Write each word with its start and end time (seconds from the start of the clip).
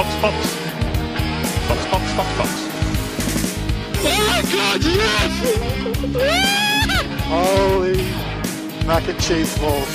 Fox, 0.00 0.14
Fox. 0.14 0.34
Fox, 1.68 1.84
Fox, 1.88 2.12
Fox, 2.12 2.28
Fox. 2.38 2.50
Oh 4.02 4.40
god, 4.50 4.82
yes! 4.82 5.32
Holy 7.28 8.00
mac 8.86 9.06
and 9.06 9.18
cheese 9.20 9.58
balls. 9.58 9.94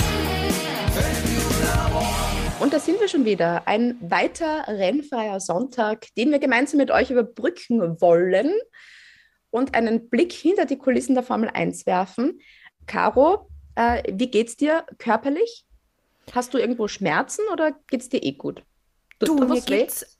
Und 2.60 2.72
da 2.72 2.78
sind 2.78 3.00
wir 3.00 3.08
schon 3.08 3.24
wieder. 3.24 3.66
Ein 3.66 3.96
weiter 4.00 4.68
rennfreier 4.68 5.40
Sonntag, 5.40 6.14
den 6.14 6.30
wir 6.30 6.38
gemeinsam 6.38 6.78
mit 6.78 6.92
euch 6.92 7.10
überbrücken 7.10 8.00
wollen 8.00 8.52
und 9.50 9.74
einen 9.74 10.08
Blick 10.08 10.32
hinter 10.32 10.66
die 10.66 10.78
Kulissen 10.78 11.16
der 11.16 11.24
Formel 11.24 11.50
1 11.52 11.84
werfen. 11.84 12.38
Caro, 12.86 13.48
äh, 13.74 14.04
wie 14.12 14.30
geht's 14.30 14.56
dir 14.56 14.86
körperlich? 14.98 15.66
Hast 16.30 16.54
du 16.54 16.58
irgendwo 16.58 16.86
Schmerzen 16.86 17.42
oder 17.52 17.72
geht's 17.88 18.08
dir 18.08 18.22
eh 18.22 18.34
gut? 18.34 18.62
Du, 19.18 19.34
mir 19.34 19.60
geht's. 19.60 20.18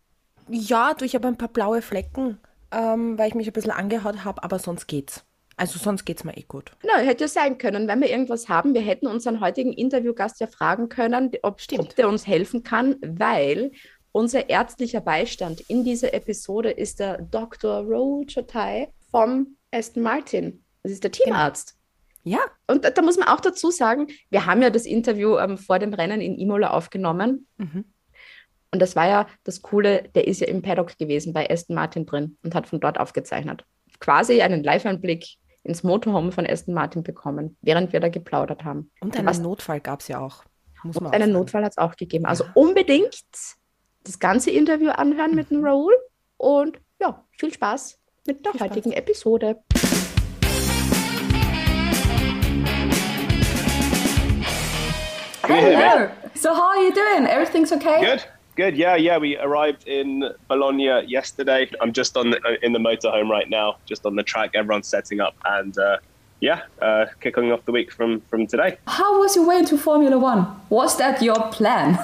Ja, 0.49 0.95
du, 0.95 1.05
ich 1.05 1.15
habe 1.15 1.29
ein 1.29 1.37
paar 1.37 1.49
blaue 1.49 1.83
Flecken, 1.83 2.39
ähm, 2.71 3.19
weil 3.19 3.29
ich 3.29 3.35
mich 3.35 3.47
ein 3.47 3.53
bisschen 3.53 3.73
angehaut 3.73 4.25
habe, 4.25 4.43
aber 4.43 4.59
sonst 4.59 4.87
geht's. 4.87 5.25
Also 5.57 5.79
sonst 5.79 6.05
geht's 6.05 6.23
mir 6.23 6.37
eh 6.37 6.43
gut. 6.43 6.73
Genau, 6.81 6.97
hätte 6.97 7.25
ja 7.25 7.29
sein 7.29 7.57
können, 7.57 7.89
wenn 7.89 8.01
wir 8.01 8.11
irgendwas 8.11 8.49
haben. 8.49 8.75
Wir 8.75 8.83
hätten 8.83 9.07
unseren 9.07 9.41
heutigen 9.41 9.73
Interviewgast 9.73 10.39
ja 10.39 10.47
fragen 10.47 10.89
können, 10.89 11.31
ob, 11.43 11.61
ob 11.79 11.97
der 11.97 12.09
uns 12.09 12.27
helfen 12.27 12.63
kann, 12.63 12.97
weil 13.01 13.73
unser 14.13 14.51
ärztlicher 14.51 15.01
Beistand 15.01 15.61
in 15.63 15.83
dieser 15.83 16.13
Episode 16.13 16.71
ist 16.71 17.01
der 17.01 17.23
Dr. 17.23 17.81
Roger 17.81 18.47
Tai 18.47 18.89
vom 19.11 19.57
Aston 19.71 20.03
Martin. 20.03 20.63
Das 20.83 20.93
ist 20.93 21.05
der 21.05 21.11
Teamarzt. 21.11 21.75
Ja. 22.23 22.41
Und 22.67 22.85
da, 22.85 22.91
da, 22.91 23.03
muss 23.03 23.17
man 23.17 23.29
auch 23.29 23.41
dazu 23.41 23.71
sagen, 23.71 24.09
wir 24.31 24.47
haben 24.47 24.61
ja 24.61 24.71
das 24.71 24.85
Interview 24.85 25.39
ähm, 25.39 25.57
vor 25.57 25.79
dem 25.79 25.95
Rennen 25.95 26.21
in 26.21 26.39
Imola 26.39 26.71
aufgenommen. 26.71 27.47
Mhm. 27.57 27.85
Und 28.73 28.83
das 28.83 28.97
war 28.97 29.09
ja 29.09 29.27
das 29.45 29.63
Coole, 29.63 30.09
der 30.15 30.27
ist 30.27 30.41
ja 30.41 30.49
im 30.49 30.63
Paddock 30.63 30.99
gewesen 30.99 31.33
bei 31.33 31.49
Aston 31.49 31.75
Martin 31.77 32.07
drin 32.07 32.37
und 32.43 32.55
hat 32.55 32.67
von 32.67 32.81
dort 32.81 32.99
aufgezeichnet. 32.99 33.65
Quasi 34.01 34.43
einen 34.43 34.63
Live-Einblick 34.63 35.25
ins 35.63 35.83
Motorhome 35.83 36.33
von 36.33 36.47
Aston 36.47 36.75
Martin 36.75 37.03
bekommen, 37.03 37.57
während 37.63 37.93
wir 37.93 38.01
da 38.01 38.09
geplaudert 38.09 38.65
haben. 38.65 38.91
Und 39.01 39.17
einen 39.17 39.27
Was, 39.27 39.41
Notfall 39.41 39.81
gab 39.81 40.01
es 40.01 40.09
ja 40.09 40.21
auch. 40.21 40.45
Muss 40.83 40.97
und 40.97 41.07
einen 41.09 41.33
Notfall 41.33 41.65
hat 41.65 41.73
es 41.73 41.79
auch 41.79 41.97
gegeben. 41.97 42.27
Also 42.27 42.45
ja. 42.45 42.51
unbedingt 42.55 43.17
das 44.05 44.19
ganze 44.19 44.51
Interview 44.51 44.91
anhören 44.91 45.35
mit 45.35 45.51
dem 45.51 45.65
Raoul 45.65 45.95
und 46.37 46.79
ja, 47.01 47.25
viel 47.33 47.53
Spaß 47.53 47.99
mit 48.27 48.45
der 48.45 48.53
viel 48.53 48.61
heutigen 48.61 48.93
Spaß. 48.93 49.03
Episode. 49.03 49.57
Hello. 55.43 56.09
So 56.35 56.51
how 56.51 56.77
are 56.77 56.83
you 56.83 56.93
doing? 56.93 57.27
Everything's 57.27 57.73
okay? 57.73 58.01
Good. 58.05 58.27
Good. 58.57 58.75
Yeah, 58.75 58.97
yeah. 58.97 59.19
We 59.19 59.37
arrived 59.37 59.87
in 59.87 60.33
Bologna 60.49 61.03
yesterday. 61.07 61.71
I'm 61.79 61.93
just 61.93 62.17
on 62.17 62.31
the, 62.31 62.65
in 62.65 62.73
the 62.73 62.79
motorhome 62.79 63.29
right 63.29 63.49
now, 63.51 63.77
just 63.85 64.07
on 64.07 64.17
the 64.17 64.23
track. 64.23 64.53
Everyone's 64.55 64.89
setting 64.89 65.21
up, 65.21 65.37
and 65.45 65.77
uh, 65.77 65.99
yeah, 66.41 66.63
uh, 66.81 67.05
kicking 67.21 67.53
off 67.53 67.67
the 67.67 67.73
week 67.73 67.93
from 67.93 68.23
from 68.23 68.47
today. 68.47 68.79
How 68.87 69.21
was 69.21 69.37
your 69.37 69.47
way 69.47 69.59
into 69.59 69.77
Formula 69.77 70.19
One? 70.19 70.59
Was 70.71 70.97
that 70.97 71.21
your 71.21 71.39
plan? 71.53 71.99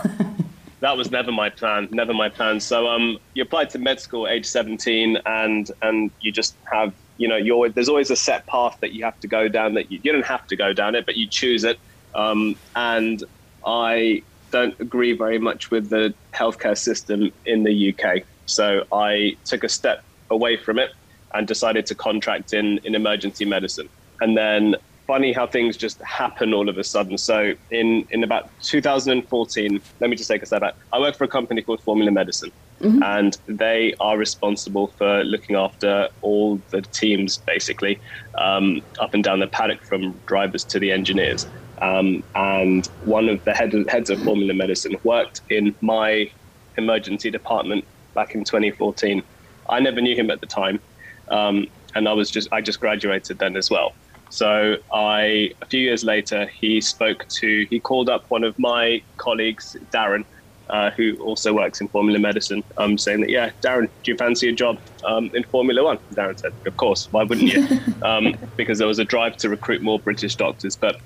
that 0.81 0.95
was 0.95 1.11
never 1.11 1.33
my 1.33 1.49
plan. 1.49 1.89
Never 1.91 2.13
my 2.13 2.29
plan. 2.29 2.61
So 2.61 2.87
um, 2.87 3.19
you 3.33 3.43
applied 3.43 3.71
to 3.71 3.79
med 3.79 3.99
school 3.99 4.29
age 4.29 4.45
17, 4.45 5.23
and 5.25 5.71
and 5.81 6.11
you 6.21 6.31
just 6.31 6.55
have 6.71 6.93
you 7.17 7.29
know 7.29 7.37
you're 7.39 7.71
there's 7.71 7.89
always 7.89 8.11
a 8.11 8.17
set 8.17 8.45
path 8.45 8.77
that 8.83 8.93
you 8.93 9.05
have 9.05 9.19
to 9.21 9.27
go 9.27 9.49
down. 9.49 9.73
That 9.73 9.91
you, 9.91 10.01
you 10.03 10.13
don't 10.13 10.27
have 10.27 10.47
to 10.49 10.57
go 10.57 10.75
down 10.75 10.97
it, 10.97 11.07
but 11.07 11.17
you 11.17 11.27
choose 11.27 11.65
it. 11.65 11.79
Um, 12.15 12.57
and 12.77 13.25
I 13.65 14.23
don't 14.53 14.79
agree 14.79 15.15
very 15.15 15.39
much 15.39 15.73
with 15.73 15.91
the 15.91 16.15
healthcare 16.33 16.79
system 16.79 17.33
in 17.45 17.65
the 17.65 17.93
UK. 17.93 18.23
So 18.47 18.85
I 18.93 19.37
took 19.45 19.65
a 19.65 19.69
step 19.69 20.05
away 20.31 20.57
from 20.57 20.79
it 20.79 20.93
and 21.35 21.49
decided 21.49 21.87
to 21.87 21.95
contract 21.95 22.53
in, 22.53 22.79
in 22.85 22.95
emergency 22.95 23.45
medicine. 23.45 23.89
And 24.21 24.37
then 24.37 24.77
funny 25.07 25.33
how 25.33 25.47
things 25.47 25.77
just 25.77 26.01
happen 26.03 26.55
all 26.55 26.69
of 26.69 26.79
a 26.79 26.85
sudden. 26.85 27.19
So 27.19 27.55
in, 27.71 28.07
in 28.11 28.23
about 28.23 28.51
2014, 28.63 29.81
let 30.01 30.11
me 30.11 30.17
just 30.17 30.29
take 30.29 30.43
a 30.43 30.47
step 30.47 30.61
back. 30.61 30.75
I 30.93 31.01
work 31.01 31.17
for 31.17 31.25
a 31.25 31.29
company 31.29 31.63
called 31.63 31.81
Formula 31.81 32.11
Medicine. 32.13 32.53
Mm-hmm. 32.81 33.03
And 33.03 33.39
they 33.47 33.95
are 34.01 34.19
responsible 34.19 34.89
for 34.89 35.23
looking 35.25 35.57
after 35.57 36.09
all 36.21 36.61
the 36.71 36.83
teams, 36.83 37.39
basically, 37.39 37.99
um, 38.37 38.83
up 39.01 39.15
and 39.15 39.23
down 39.23 39.41
the 39.41 39.47
paddock 39.47 39.83
from 39.83 40.13
drivers 40.27 40.65
to 40.65 40.79
the 40.79 40.91
engineers. 40.93 41.47
Um, 41.83 42.23
and 42.37 42.87
one 43.05 43.29
of 43.29 43.45
the 43.45 43.53
head, 43.53 43.75
heads 43.89 44.09
of 44.09 44.23
Formula 44.23 44.55
Medicine 44.55 44.97
worked 45.03 45.41
in 45.51 45.75
my 45.81 46.31
emergency 46.79 47.29
department 47.29 47.85
back 48.15 48.37
in 48.37 48.45
2014. 48.45 49.23
I 49.69 49.81
never 49.81 50.01
knew 50.01 50.15
him 50.15 50.31
at 50.31 50.41
the 50.41 50.47
time, 50.47 50.81
um, 51.29 51.67
and 51.97 52.09
I 52.09 52.13
was 52.13 52.31
just 52.31 52.49
I 52.53 52.61
just 52.61 52.79
graduated 52.79 53.39
then 53.39 53.57
as 53.57 53.69
well. 53.69 53.95
So 54.31 54.77
I 54.93 55.53
a 55.61 55.67
few 55.67 55.81
years 55.81 56.05
later 56.05 56.47
he 56.47 56.81
spoke 56.81 57.27
to 57.29 57.67
he 57.69 57.81
called 57.81 58.09
up 58.09 58.31
one 58.31 58.45
of 58.45 58.57
my 58.59 59.03
colleagues 59.17 59.77
Darren. 59.93 60.25
Uh, 60.71 60.91
who 60.93 61.17
also 61.17 61.53
works 61.53 61.83
in 61.83 61.89
Formula 61.89 62.19
Medicine, 62.19 62.63
um, 62.79 62.97
saying 62.97 63.21
that, 63.21 63.29
yeah, 63.29 63.51
Darren, 63.61 63.91
do 64.03 64.11
you 64.11 64.17
fancy 64.17 64.49
a 64.49 64.53
job 64.53 64.79
um, 65.05 65.31
in 65.35 65.43
Formula 65.43 65.83
One? 65.83 65.99
Darren 66.15 66.39
said, 66.39 66.55
of 66.65 66.77
course, 66.79 67.09
why 67.11 67.25
wouldn't 67.25 67.53
you? 67.53 67.67
Um, 68.03 68.37
because 68.57 68.79
there 68.79 68.89
was 68.89 68.99
a 68.99 69.05
drive 69.05 69.37
to 69.39 69.51
recruit 69.51 69.83
more 69.83 69.99
British 69.99 70.35
doctors. 70.37 70.75
But 70.77 70.99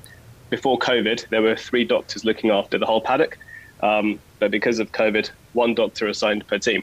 before 0.51 0.79
COVID, 0.79 1.29
there 1.29 1.43
were 1.43 1.57
three 1.57 1.85
doctors 1.85 2.25
looking 2.25 2.51
after 2.51 2.79
the 2.79 2.87
whole 2.87 3.01
paddock. 3.01 3.39
Um, 3.83 4.19
but 4.39 4.51
because 4.51 4.79
of 4.79 4.93
COVID, 4.93 5.31
one 5.53 5.75
doctor 5.75 6.07
assigned 6.07 6.47
per 6.47 6.59
team. 6.59 6.83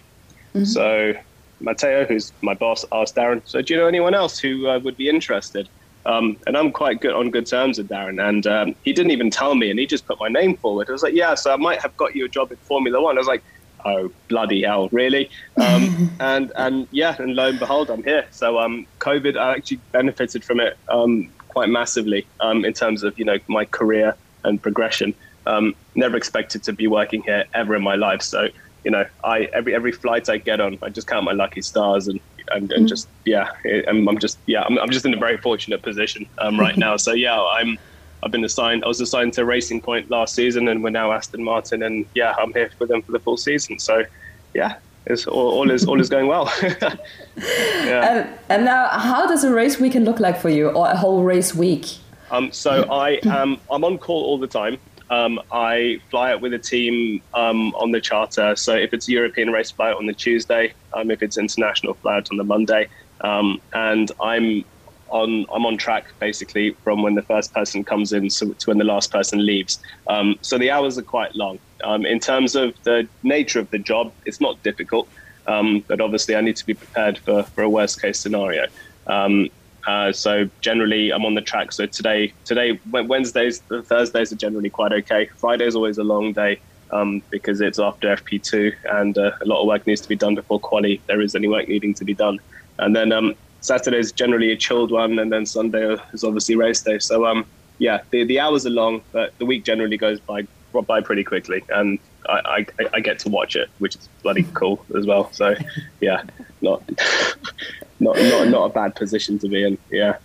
Mm-hmm. 0.54 0.66
So 0.66 1.14
Matteo, 1.60 2.06
who's 2.06 2.32
my 2.42 2.54
boss, 2.54 2.86
asked 2.92 3.16
Darren, 3.16 3.42
"So 3.46 3.62
do 3.62 3.74
you 3.74 3.80
know 3.80 3.88
anyone 3.88 4.14
else 4.14 4.38
who 4.38 4.68
uh, 4.68 4.80
would 4.80 4.98
be 4.98 5.10
interested?" 5.10 5.68
Um, 6.06 6.38
and 6.46 6.58
I'm 6.58 6.72
quite 6.72 7.00
good 7.00 7.14
on 7.14 7.32
good 7.32 7.46
terms 7.46 7.78
with 7.78 7.88
Darren, 7.88 8.22
and 8.22 8.46
um, 8.46 8.76
he 8.84 8.92
didn't 8.92 9.12
even 9.12 9.30
tell 9.30 9.56
me, 9.56 9.70
and 9.70 9.80
he 9.80 9.86
just 9.86 10.06
put 10.06 10.20
my 10.20 10.28
name 10.28 10.58
forward. 10.58 10.90
I 10.90 10.92
was 10.92 11.04
like, 11.04 11.14
"Yeah, 11.14 11.36
so 11.36 11.54
I 11.54 11.56
might 11.56 11.82
have 11.82 11.96
got 11.98 12.16
you 12.16 12.26
a 12.26 12.30
job 12.30 12.52
in 12.52 12.58
Formula 12.58 13.02
One." 13.02 13.18
I 13.18 13.22
was 13.22 13.28
like, 13.28 13.44
"Oh 13.86 14.12
bloody 14.28 14.64
hell, 14.64 14.90
really?" 14.92 15.30
Um, 15.58 16.12
and 16.20 16.52
and 16.56 16.88
yeah, 16.92 17.16
and 17.20 17.36
lo 17.36 17.50
and 17.50 17.60
behold, 17.60 17.90
I'm 17.90 18.04
here. 18.04 18.26
So 18.32 18.60
um, 18.60 18.86
COVID, 19.00 19.38
I 19.38 19.54
actually 19.54 19.80
benefited 19.92 20.44
from 20.44 20.60
it 20.60 20.78
um, 20.90 21.32
quite 21.54 21.70
massively 21.70 22.26
um, 22.40 22.66
in 22.66 22.74
terms 22.74 23.04
of 23.04 23.18
you 23.18 23.26
know 23.26 23.38
my 23.48 23.66
career 23.66 24.16
and 24.44 24.62
progression. 24.62 25.14
Um, 25.46 25.76
never 25.96 26.18
expected 26.18 26.64
to 26.64 26.74
be 26.74 26.88
working 26.88 27.22
here 27.22 27.46
ever 27.54 27.76
in 27.76 27.84
my 27.84 27.96
life. 27.96 28.22
So 28.22 28.50
you 28.84 28.92
know, 28.92 29.06
I 29.24 29.44
every 29.54 29.74
every 29.74 29.92
flight 29.92 30.30
I 30.30 30.38
get 30.38 30.60
on, 30.60 30.78
I 30.82 30.90
just 30.90 31.08
count 31.08 31.26
my 31.26 31.32
lucky 31.32 31.62
stars 31.62 32.08
and 32.08 32.20
and, 32.52 32.72
and 32.74 32.86
mm. 32.86 32.90
just 32.90 33.08
yeah, 33.26 33.52
I'm, 33.88 34.08
I'm, 34.08 34.20
just 34.20 34.38
yeah, 34.46 34.64
I'm, 34.64 34.78
I'm 34.78 34.90
just 34.90 35.06
in 35.06 35.14
a 35.14 35.18
very 35.18 35.38
fortunate 35.38 35.82
position 35.82 36.28
um, 36.40 36.60
right 36.60 36.78
now. 36.78 36.98
So 36.98 37.14
yeah, 37.14 37.40
I'm. 37.40 37.78
I've 38.22 38.32
been 38.32 38.46
assigned. 38.46 38.86
I 38.86 38.88
was 38.88 39.02
assigned 39.02 39.34
to 39.34 39.44
Racing 39.44 39.82
Point 39.82 40.10
last 40.10 40.34
season, 40.34 40.70
and 40.70 40.82
we're 40.82 40.92
now 40.92 41.12
Aston 41.12 41.44
Martin, 41.44 41.84
and 41.84 42.06
yeah, 42.16 42.34
I'm 42.40 42.54
here 42.54 42.70
with 42.80 42.88
them 42.88 43.02
for 43.02 43.12
the 43.12 43.20
full 43.20 43.36
season. 43.36 43.80
So, 43.80 44.06
yeah, 44.54 44.78
it's 45.06 45.28
all, 45.28 45.50
all 45.52 45.72
is 45.72 45.86
all 45.86 46.00
is 46.00 46.10
going 46.10 46.28
well. 46.28 46.52
yeah. 46.62 46.98
And, 47.38 48.30
and, 48.50 48.66
now, 48.66 48.88
how 48.88 49.28
does 49.28 49.44
a 49.44 49.54
race 49.54 49.80
weekend 49.80 50.06
look 50.06 50.20
like 50.20 50.40
for 50.40 50.50
you, 50.50 50.70
or 50.70 50.88
a 50.88 50.96
whole 50.96 51.24
race 51.24 51.54
week? 51.54 51.98
Um, 52.32 52.52
so 52.52 52.84
I 52.92 53.20
am 53.26 53.60
I'm 53.70 53.84
on 53.84 53.98
call 53.98 54.24
all 54.24 54.38
the 54.38 54.48
time. 54.48 54.78
Um, 55.10 55.40
I 55.52 56.00
fly 56.10 56.32
out 56.32 56.42
with 56.42 56.54
a 56.54 56.60
team 56.60 57.22
um, 57.34 57.76
on 57.76 57.92
the 57.92 58.02
charter. 58.02 58.56
So 58.56 58.76
if 58.76 58.94
it's 58.94 59.08
a 59.08 59.12
European 59.12 59.52
race, 59.52 59.70
fly 59.70 59.92
out 59.92 59.98
on 59.98 60.08
the 60.08 60.14
Tuesday. 60.14 60.74
Um, 60.94 61.12
if 61.12 61.22
it's 61.22 61.38
international, 61.38 61.94
fly 61.96 62.18
out 62.18 62.32
on 62.32 62.38
the 62.38 62.44
Monday. 62.44 62.88
Um, 63.22 63.62
and 63.74 64.12
I'm 64.22 64.66
on 65.10 65.46
I'm 65.54 65.66
on 65.66 65.78
track 65.78 66.06
basically 66.20 66.72
from 66.84 67.04
when 67.04 67.14
the 67.14 67.22
first 67.22 67.54
person 67.54 67.84
comes 67.84 68.12
in 68.14 68.30
to, 68.30 68.54
to 68.54 68.70
when 68.70 68.80
the 68.80 68.84
last 68.84 69.12
person 69.12 69.46
leaves. 69.46 69.80
Um, 70.08 70.38
so 70.42 70.58
the 70.58 70.72
hours 70.72 70.98
are 70.98 71.04
quite 71.04 71.36
long. 71.36 71.60
Um, 71.84 72.06
in 72.06 72.20
terms 72.20 72.56
of 72.56 72.74
the 72.84 73.08
nature 73.24 73.60
of 73.60 73.70
the 73.72 73.80
job, 73.80 74.14
it's 74.26 74.42
not 74.42 74.62
difficult, 74.64 75.08
um, 75.48 75.84
but 75.88 76.02
obviously 76.02 76.36
I 76.36 76.42
need 76.42 76.56
to 76.58 76.66
be 76.66 76.74
prepared 76.74 77.18
for, 77.20 77.44
for 77.44 77.64
a 77.64 77.70
worst 77.70 78.02
case 78.02 78.20
scenario. 78.20 78.68
Um, 79.08 79.50
uh, 79.86 80.14
so 80.14 80.50
generally, 80.62 81.12
I'm 81.12 81.26
on 81.26 81.36
the 81.36 81.42
track. 81.42 81.74
So 81.74 81.86
today, 81.86 82.34
today 82.46 82.80
Wednesdays, 82.90 83.60
Thursdays 83.60 84.32
are 84.32 84.38
generally 84.38 84.70
quite 84.70 84.94
okay. 84.94 85.26
Friday's 85.38 85.76
always 85.76 85.98
a 85.98 86.04
long 86.04 86.32
day 86.32 86.60
um, 86.92 87.22
because 87.30 87.60
it's 87.60 87.80
after 87.80 88.16
FP2 88.16 88.74
and 88.92 89.18
uh, 89.18 89.32
a 89.42 89.46
lot 89.46 89.62
of 89.62 89.68
work 89.68 89.86
needs 89.86 90.00
to 90.02 90.08
be 90.08 90.16
done 90.16 90.36
before 90.36 90.60
quali. 90.60 91.02
There 91.08 91.22
is 91.22 91.36
any 91.36 91.48
work 91.48 91.68
needing 91.68 91.94
to 91.96 92.06
be 92.06 92.14
done, 92.14 92.40
and 92.80 92.96
then 92.96 93.12
um, 93.12 93.36
Saturday 93.62 93.98
is 93.98 94.12
generally 94.12 94.52
a 94.52 94.58
chilled 94.58 94.92
one, 94.92 95.20
and 95.20 95.32
then 95.32 95.46
Sunday 95.46 95.98
is 96.14 96.24
obviously 96.24 96.56
race 96.56 96.82
day. 96.82 97.00
So 97.00 97.26
um, 97.26 97.46
yeah, 97.78 98.02
the 98.12 98.24
the 98.24 98.40
hours 98.40 98.66
are 98.66 98.72
long, 98.72 99.02
but 99.12 99.38
the 99.38 99.46
week 99.46 99.66
generally 99.66 99.98
goes 99.98 100.20
by 100.20 100.48
by 100.82 101.02
pretty 101.02 101.24
quickly, 101.24 101.64
and 101.70 102.00
I, 102.28 102.66
I, 102.80 102.86
I 102.96 103.00
get 103.00 103.20
to 103.20 103.30
watch 103.30 103.56
it, 103.56 103.70
which 103.80 103.96
is 103.96 104.10
bloody 104.22 104.44
cool 104.54 104.84
as 104.98 105.06
well. 105.06 105.32
So, 105.32 105.56
yeah, 106.02 106.24
not 106.62 106.82
not 108.00 108.18
not 108.18 108.48
not 108.48 108.66
a 108.66 108.70
bad 108.70 108.96
position 108.96 109.40
to 109.40 109.48
be 109.48 109.64
in. 109.64 109.78
Yeah. 109.92 110.18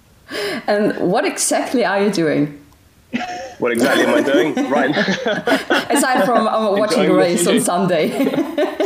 And 0.67 0.97
what 1.11 1.25
exactly 1.25 1.85
are 1.85 2.03
you 2.03 2.11
doing? 2.11 2.65
What 3.59 3.73
exactly 3.73 4.05
am 4.05 4.15
I 4.15 4.23
doing? 4.23 4.55
Right. 4.71 4.91
Aside 5.91 6.25
from 6.25 6.47
uh, 6.47 6.73
watching 6.73 7.05
the 7.05 7.15
race 7.15 7.47
on 7.47 7.61
Sunday. 7.61 8.11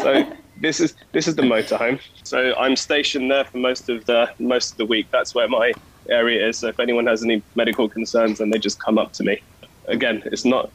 so 0.00 0.32
this 0.60 0.80
is 0.80 0.94
this 1.12 1.26
is 1.26 1.34
the 1.34 1.42
motorhome. 1.42 2.00
So 2.22 2.54
I'm 2.56 2.76
stationed 2.76 3.30
there 3.30 3.44
for 3.44 3.58
most 3.58 3.88
of 3.88 4.04
the 4.06 4.30
most 4.38 4.72
of 4.72 4.76
the 4.78 4.86
week. 4.86 5.08
That's 5.10 5.34
where 5.34 5.48
my 5.48 5.72
area 6.08 6.48
is. 6.48 6.58
So 6.58 6.68
if 6.68 6.78
anyone 6.80 7.06
has 7.06 7.22
any 7.22 7.42
medical 7.54 7.88
concerns, 7.88 8.38
then 8.38 8.50
they 8.50 8.58
just 8.58 8.78
come 8.78 8.98
up 8.98 9.12
to 9.14 9.24
me. 9.24 9.42
Again, 9.86 10.22
it's 10.26 10.44
not 10.44 10.70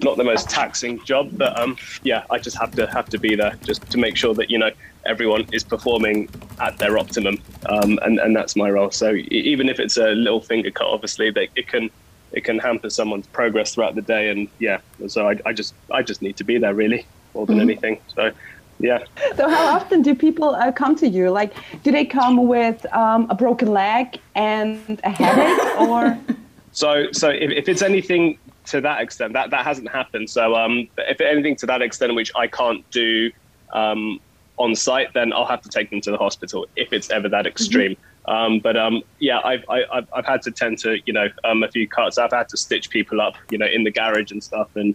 not 0.00 0.16
the 0.16 0.24
most 0.24 0.48
taxing 0.48 1.02
job, 1.04 1.30
but 1.32 1.58
um, 1.58 1.76
yeah, 2.02 2.24
I 2.30 2.38
just 2.38 2.58
have 2.58 2.72
to 2.72 2.86
have 2.86 3.08
to 3.10 3.18
be 3.18 3.34
there 3.34 3.54
just 3.64 3.88
to 3.90 3.98
make 3.98 4.16
sure 4.16 4.34
that 4.34 4.50
you 4.50 4.58
know 4.58 4.70
everyone 5.04 5.46
is 5.52 5.62
performing 5.62 6.28
at 6.60 6.78
their 6.78 6.98
optimum, 6.98 7.38
um, 7.66 7.98
and 8.02 8.18
and 8.18 8.34
that's 8.34 8.56
my 8.56 8.70
role. 8.70 8.90
So 8.90 9.14
even 9.30 9.68
if 9.68 9.78
it's 9.78 9.96
a 9.96 10.08
little 10.08 10.40
finger 10.40 10.70
cut, 10.70 10.86
obviously, 10.86 11.30
they, 11.30 11.48
it 11.54 11.68
can 11.68 11.90
it 12.32 12.44
can 12.44 12.58
hamper 12.58 12.90
someone's 12.90 13.26
progress 13.26 13.74
throughout 13.74 13.94
the 13.94 14.02
day, 14.02 14.30
and 14.30 14.48
yeah, 14.58 14.78
so 15.06 15.28
I, 15.28 15.38
I 15.44 15.52
just 15.52 15.74
I 15.90 16.02
just 16.02 16.22
need 16.22 16.36
to 16.38 16.44
be 16.44 16.58
there 16.58 16.74
really 16.74 17.06
more 17.34 17.46
than 17.46 17.60
anything. 17.60 18.00
So 18.14 18.32
yeah. 18.78 19.04
So 19.36 19.48
how 19.48 19.68
often 19.76 20.02
do 20.02 20.14
people 20.14 20.54
uh, 20.54 20.72
come 20.72 20.96
to 20.96 21.08
you? 21.08 21.30
Like, 21.30 21.54
do 21.82 21.90
they 21.90 22.04
come 22.04 22.46
with 22.46 22.84
um, 22.94 23.26
a 23.30 23.34
broken 23.34 23.72
leg 23.72 24.18
and 24.34 25.00
a 25.04 25.10
headache, 25.10 25.80
or? 25.80 26.18
So, 26.72 27.10
so 27.10 27.30
if, 27.30 27.50
if 27.52 27.70
it's 27.70 27.80
anything 27.80 28.38
to 28.66 28.80
that 28.80 29.00
extent, 29.00 29.32
that 29.34 29.50
that 29.50 29.64
hasn't 29.64 29.90
happened. 29.90 30.30
So, 30.30 30.54
um, 30.54 30.88
if 30.98 31.20
anything 31.20 31.56
to 31.56 31.66
that 31.66 31.82
extent, 31.82 32.14
which 32.14 32.32
I 32.36 32.46
can't 32.46 32.88
do 32.90 33.30
um, 33.72 34.20
on 34.58 34.74
site, 34.74 35.12
then 35.14 35.32
I'll 35.32 35.46
have 35.46 35.62
to 35.62 35.68
take 35.68 35.90
them 35.90 36.00
to 36.02 36.10
the 36.10 36.18
hospital 36.18 36.66
if 36.76 36.92
it's 36.92 37.10
ever 37.10 37.28
that 37.28 37.46
extreme. 37.46 37.96
Um, 38.26 38.58
but 38.58 38.76
um, 38.76 39.02
yeah, 39.20 39.40
I've, 39.44 39.64
I, 39.68 39.84
I've 39.92 40.08
I've 40.12 40.26
had 40.26 40.42
to 40.42 40.50
tend 40.50 40.78
to 40.78 40.98
you 41.06 41.12
know 41.12 41.28
um, 41.44 41.62
a 41.62 41.68
few 41.68 41.88
cuts. 41.88 42.18
I've 42.18 42.32
had 42.32 42.48
to 42.50 42.56
stitch 42.56 42.90
people 42.90 43.20
up, 43.20 43.34
you 43.50 43.58
know, 43.58 43.66
in 43.66 43.84
the 43.84 43.90
garage 43.90 44.32
and 44.32 44.42
stuff, 44.42 44.68
and 44.74 44.94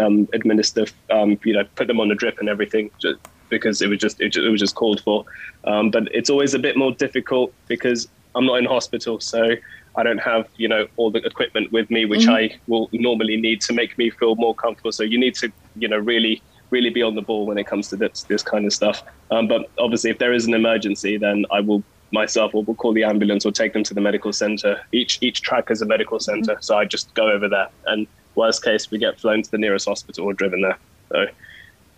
um, 0.00 0.28
administer, 0.32 0.86
um, 1.10 1.38
you 1.44 1.54
know, 1.54 1.64
put 1.74 1.86
them 1.86 2.00
on 2.00 2.10
a 2.10 2.14
drip 2.14 2.38
and 2.38 2.48
everything, 2.48 2.90
just 3.00 3.18
because 3.48 3.80
it 3.82 3.88
was 3.88 3.98
just 3.98 4.20
it, 4.20 4.30
ju- 4.30 4.46
it 4.46 4.50
was 4.50 4.60
just 4.60 4.74
called 4.74 5.00
for. 5.02 5.24
Um, 5.64 5.90
but 5.90 6.04
it's 6.12 6.30
always 6.30 6.54
a 6.54 6.58
bit 6.58 6.76
more 6.76 6.92
difficult 6.92 7.52
because 7.66 8.08
I'm 8.34 8.46
not 8.46 8.56
in 8.56 8.64
hospital, 8.64 9.20
so 9.20 9.56
I 9.98 10.04
don't 10.04 10.18
have 10.18 10.48
you 10.56 10.68
know 10.68 10.86
all 10.96 11.10
the 11.10 11.18
equipment 11.26 11.72
with 11.72 11.90
me, 11.90 12.04
which 12.04 12.28
I 12.28 12.56
will 12.68 12.88
normally 12.92 13.36
need 13.36 13.60
to 13.62 13.72
make 13.72 13.98
me 13.98 14.10
feel 14.10 14.36
more 14.36 14.54
comfortable. 14.54 14.92
So 14.92 15.02
you 15.02 15.18
need 15.18 15.34
to 15.36 15.52
you 15.76 15.88
know 15.88 15.98
really 15.98 16.40
really 16.70 16.90
be 16.90 17.02
on 17.02 17.14
the 17.14 17.22
ball 17.22 17.46
when 17.46 17.58
it 17.58 17.66
comes 17.66 17.88
to 17.88 17.96
this 17.96 18.22
this 18.22 18.42
kind 18.42 18.64
of 18.64 18.72
stuff. 18.72 19.02
Um, 19.32 19.48
but 19.48 19.68
obviously, 19.78 20.10
if 20.10 20.18
there 20.18 20.32
is 20.32 20.46
an 20.46 20.54
emergency, 20.54 21.16
then 21.16 21.44
I 21.50 21.60
will 21.60 21.82
myself 22.12 22.54
or 22.54 22.62
will 22.64 22.76
call 22.76 22.92
the 22.92 23.04
ambulance 23.04 23.44
or 23.44 23.52
take 23.52 23.72
them 23.72 23.82
to 23.84 23.92
the 23.92 24.00
medical 24.00 24.32
center. 24.32 24.80
Each 24.92 25.18
each 25.20 25.42
track 25.42 25.70
is 25.70 25.82
a 25.82 25.86
medical 25.86 26.20
center, 26.20 26.56
so 26.60 26.78
I 26.78 26.84
just 26.84 27.12
go 27.14 27.28
over 27.30 27.48
there. 27.48 27.68
And 27.86 28.06
worst 28.36 28.62
case, 28.62 28.90
we 28.92 28.98
get 28.98 29.18
flown 29.18 29.42
to 29.42 29.50
the 29.50 29.58
nearest 29.58 29.88
hospital 29.88 30.26
or 30.26 30.32
driven 30.32 30.60
there. 30.62 30.78
So 31.10 31.26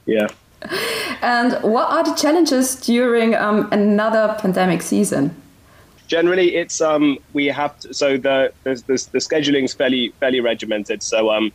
yeah. 0.06 0.29
And 1.23 1.52
what 1.62 1.91
are 1.91 2.02
the 2.02 2.14
challenges 2.14 2.76
during 2.76 3.35
um, 3.35 3.69
another 3.73 4.37
pandemic 4.41 4.81
season? 4.81 5.35
Generally 6.10 6.56
it's 6.56 6.80
um 6.80 7.16
we 7.32 7.46
have 7.46 7.78
to, 7.78 7.94
so 7.94 8.16
the 8.16 8.52
the, 8.64 8.74
the 8.88 9.06
the 9.12 9.18
scheduling 9.20 9.64
is 9.64 9.74
fairly 9.74 10.14
fairly 10.20 10.40
regimented. 10.40 11.02
So 11.02 11.30
um 11.30 11.52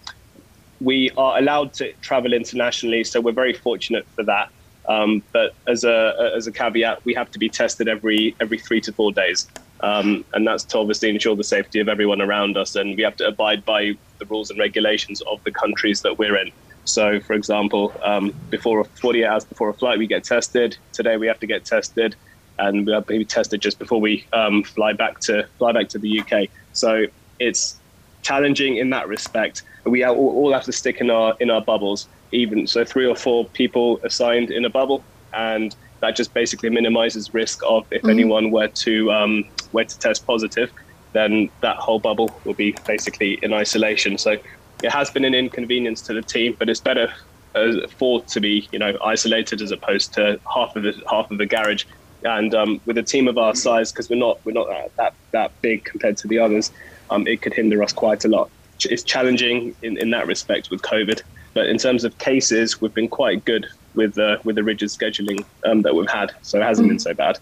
we 0.80 1.12
are 1.18 1.38
allowed 1.38 1.74
to 1.74 1.92
travel 2.02 2.34
internationally 2.34 3.04
so 3.04 3.22
we're 3.22 3.34
very 3.34 3.54
fortunate 3.54 4.06
for 4.16 4.24
that. 4.26 4.48
Um, 4.88 5.24
but 5.34 5.52
as 5.68 5.84
a 5.84 6.14
as 6.36 6.48
a 6.48 6.52
caveat 6.52 7.00
we 7.06 7.14
have 7.16 7.30
to 7.32 7.40
be 7.40 7.50
tested 7.50 7.88
every 7.88 8.36
every 8.42 8.58
three 8.58 8.82
to 8.82 8.94
four 8.94 9.12
days. 9.12 9.46
Um, 9.84 10.24
and 10.34 10.48
that's 10.48 10.66
to 10.68 10.80
obviously 10.80 11.10
ensure 11.10 11.36
the 11.36 11.44
safety 11.44 11.80
of 11.82 11.90
everyone 11.90 12.22
around 12.22 12.58
us 12.58 12.76
and 12.76 12.96
we 12.98 13.04
have 13.04 13.18
to 13.18 13.28
abide 13.28 13.66
by 13.66 13.92
the 14.20 14.26
rules 14.30 14.50
and 14.50 14.58
regulations 14.58 15.22
of 15.30 15.40
the 15.46 15.52
countries 15.52 16.02
that 16.04 16.18
we're 16.18 16.38
in. 16.38 16.50
So 16.86 17.20
for 17.28 17.34
example 17.34 18.00
um, 18.06 18.32
before 18.52 18.86
48 19.02 19.26
hours 19.26 19.46
before 19.46 19.70
a 19.70 19.74
flight 19.74 20.00
we 20.00 20.08
get 20.08 20.24
tested. 20.24 20.78
Today 20.94 21.18
we 21.18 21.28
have 21.28 21.40
to 21.40 21.48
get 21.48 21.66
tested 21.66 22.16
and 22.60 22.86
we 22.86 22.94
to 22.94 23.02
be 23.02 23.26
tested 23.26 23.62
just 23.62 23.80
before 23.80 24.00
we 24.00 24.26
um, 24.34 24.64
fly 24.64 24.94
back 24.94 25.20
to 25.22 25.48
fly 25.58 25.72
back 25.72 25.90
to 25.90 26.00
the 26.00 26.22
UK. 26.22 26.50
So 26.74 27.06
it's 27.40 27.78
challenging 28.22 28.78
in 28.78 28.90
that 28.90 29.08
respect. 29.08 29.64
We 29.86 30.04
all, 30.04 30.16
all 30.16 30.54
have 30.54 30.64
to 30.64 30.72
stick 30.72 31.02
in 31.02 31.10
our 31.10 31.36
in 31.40 31.50
our 31.50 31.62
bubbles, 31.62 32.08
even 32.32 32.68
so 32.68 32.84
three 32.84 33.06
or 33.06 33.16
four 33.16 33.46
people 33.46 34.00
assigned 34.04 34.52
in 34.52 34.66
a 34.66 34.70
bubble, 34.70 35.04
and 35.34 35.76
that 36.02 36.16
just 36.16 36.34
basically 36.34 36.70
minimizes 36.70 37.34
risk 37.34 37.62
of 37.68 37.86
if 37.92 38.06
anyone 38.06 38.52
were 38.52 38.68
to 38.68 39.12
um, 39.12 39.46
were 39.72 39.84
to 39.84 40.00
test 40.00 40.26
positive, 40.26 40.72
then 41.14 41.50
that 41.62 41.78
whole 41.78 42.00
bubble 42.00 42.30
will 42.46 42.54
be 42.54 42.76
basically 42.86 43.40
in 43.42 43.54
isolation. 43.54 44.18
So 44.18 44.38
it 44.84 44.92
has 44.92 45.10
been 45.10 45.26
an 45.26 45.34
inconvenience 45.34 46.02
to 46.04 46.14
the 46.14 46.22
team, 46.22 46.56
but 46.58 46.70
it's 46.70 46.82
better 46.82 47.14
uh, 47.56 47.88
for 47.98 48.22
to 48.24 48.40
be 48.40 48.68
you 48.72 48.80
know 48.80 48.98
isolated 49.04 49.62
as 49.62 49.72
opposed 49.72 50.14
to 50.14 50.40
half 50.54 50.76
of 50.76 50.84
the 50.84 50.94
half 51.10 51.32
of 51.32 51.38
the 51.38 51.46
garage 51.46 51.86
and 52.26 52.54
um, 52.54 52.82
with 52.86 52.98
a 52.98 53.04
team 53.04 53.28
of 53.28 53.38
our 53.38 53.56
size, 53.56 53.92
because 53.92 54.10
we're 54.10 54.18
not 54.18 54.40
we're 54.46 54.52
not 54.52 54.68
that, 54.68 54.96
that 54.98 55.14
that 55.32 55.62
big 55.62 55.86
compared 55.86 56.18
to 56.18 56.28
the 56.28 56.40
others, 56.40 56.72
um, 57.10 57.28
it 57.28 57.42
could 57.42 57.54
hinder 57.54 57.82
us 57.84 57.94
quite 57.94 58.26
a 58.26 58.28
lot. 58.28 58.50
It's 58.82 59.04
challenging 59.04 59.76
in, 59.82 59.98
in 59.98 60.10
that 60.10 60.28
respect 60.28 60.70
with 60.70 60.82
COVID, 60.82 61.22
but 61.54 61.68
in 61.68 61.78
terms 61.78 62.04
of 62.04 62.18
cases, 62.18 62.82
we've 62.82 62.94
been 62.94 63.08
quite 63.08 63.46
good 63.46 63.68
with 63.94 64.18
uh, 64.18 64.38
with 64.44 64.56
the 64.56 64.64
rigid 64.64 64.90
scheduling 64.90 65.46
um, 65.64 65.82
that 65.84 65.96
we've 65.96 66.10
had, 66.10 66.34
so 66.42 66.60
it 66.60 66.64
hasn't 66.64 66.90
been 66.90 67.00
so 67.00 67.14
bad. 67.14 67.40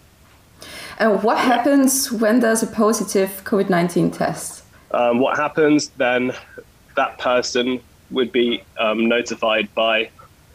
And 0.98 1.24
what 1.24 1.38
happens 1.38 2.12
when 2.12 2.38
there's 2.38 2.62
a 2.62 2.68
positive 2.68 3.42
COVID 3.44 3.68
19 3.68 4.12
test? 4.12 4.64
um, 4.94 5.18
what 5.18 5.36
happens 5.36 5.88
then 5.90 6.32
that 6.96 7.18
person 7.18 7.80
would 8.10 8.30
be 8.30 8.62
um, 8.78 9.06
notified 9.06 9.72
by 9.74 10.10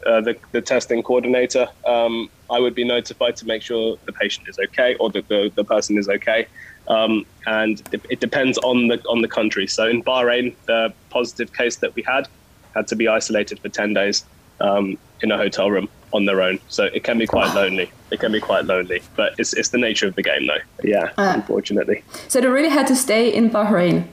uh, 0.05 0.21
the, 0.21 0.37
the 0.53 0.61
testing 0.61 1.03
coordinator 1.03 1.67
um, 1.85 2.29
i 2.51 2.60
would 2.60 2.75
be 2.75 2.84
notified 2.84 3.36
to 3.38 3.46
make 3.46 3.62
sure 3.62 3.98
the 4.06 4.13
patient 4.13 4.48
is 4.48 4.57
okay 4.60 4.96
or 4.96 5.10
that 5.10 5.28
the, 5.28 5.51
the 5.56 5.63
person 5.63 5.98
is 5.98 6.10
okay. 6.10 6.48
Um, 6.88 7.25
and 7.46 7.81
it, 7.92 8.01
it 8.10 8.19
depends 8.19 8.57
on 8.60 8.88
the 8.88 8.98
on 9.07 9.22
the 9.22 9.28
country. 9.28 9.68
So 9.68 9.88
in 9.88 10.04
bahrain 10.04 10.56
the 10.66 10.92
positive 11.10 11.54
case 11.54 11.75
that 11.78 11.94
we 11.96 12.01
had 12.01 12.28
had 12.74 12.88
to 12.88 12.96
be 12.96 13.07
isolated 13.07 13.60
for 13.60 13.69
10 13.69 13.94
days 13.94 14.25
um, 14.60 14.98
in 15.22 15.31
a 15.31 15.38
hotel 15.38 15.69
room 15.69 15.88
on 16.13 16.25
their 16.25 16.42
own. 16.42 16.60
So 16.68 16.86
it 16.86 17.04
can 17.04 17.18
be 17.19 17.28
quite 17.28 17.54
lonely. 17.54 17.92
It 18.10 18.19
can 18.19 18.31
be 18.31 18.40
quite 18.40 18.66
lonely 18.66 19.01
but 19.16 19.34
it's, 19.38 19.54
it's 19.54 19.69
the 19.69 19.78
nature 19.78 20.07
of 20.07 20.16
the 20.16 20.24
game 20.24 20.48
though. 20.48 20.63
Yeah 20.84 21.12
unfortunately. 21.18 22.04
So 22.28 22.42
they 22.42 22.48
really 22.48 22.69
had 22.69 22.88
to 22.88 22.96
stay 22.96 23.31
in 23.31 23.51
Bahrain 23.51 24.07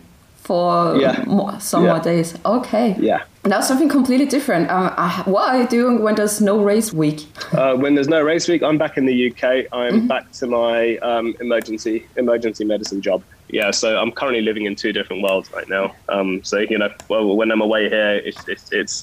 for 0.47 0.97
Yeah. 0.97 1.25
more, 1.27 1.59
some 1.59 1.85
Yeah. 1.85 1.91
more 1.95 2.01
days. 2.01 2.35
Okay. 2.45 2.95
yeah 2.99 3.21
Now 3.45 3.61
something 3.61 3.89
completely 3.89 4.27
different. 4.27 4.71
Um, 4.71 4.91
uh, 4.97 5.23
what 5.25 5.45
are 5.51 5.59
you 5.63 5.69
doing 5.69 6.03
when 6.03 6.15
there's 6.17 6.41
no 6.41 6.57
race 6.71 6.93
week? 6.93 7.21
Uh, 7.53 7.75
when 7.83 7.95
there's 7.95 8.09
no 8.09 8.21
race 8.23 8.49
week, 8.49 8.63
I'm 8.63 8.79
back 8.79 8.97
in 9.01 9.07
the 9.07 9.17
UK. 9.29 9.67
I'm 9.73 10.09
back 10.09 10.25
to 10.41 10.47
my 10.47 10.97
um, 11.11 11.27
emergency 11.41 11.97
emergency 12.17 12.65
medicine 12.65 13.01
job. 13.09 13.23
Yeah, 13.59 13.71
so 13.71 13.87
I'm 14.03 14.11
currently 14.11 14.43
living 14.43 14.65
in 14.67 14.75
two 14.75 14.93
different 14.93 15.23
worlds 15.23 15.49
right 15.53 15.69
now. 15.69 15.95
Um, 16.09 16.43
so 16.43 16.57
you 16.73 16.77
know, 16.79 16.91
well, 17.09 17.37
when 17.41 17.49
I'm 17.53 17.61
away 17.69 17.89
here, 17.89 18.15
it's 18.29 18.43
it's, 18.49 18.67
it's 18.73 18.95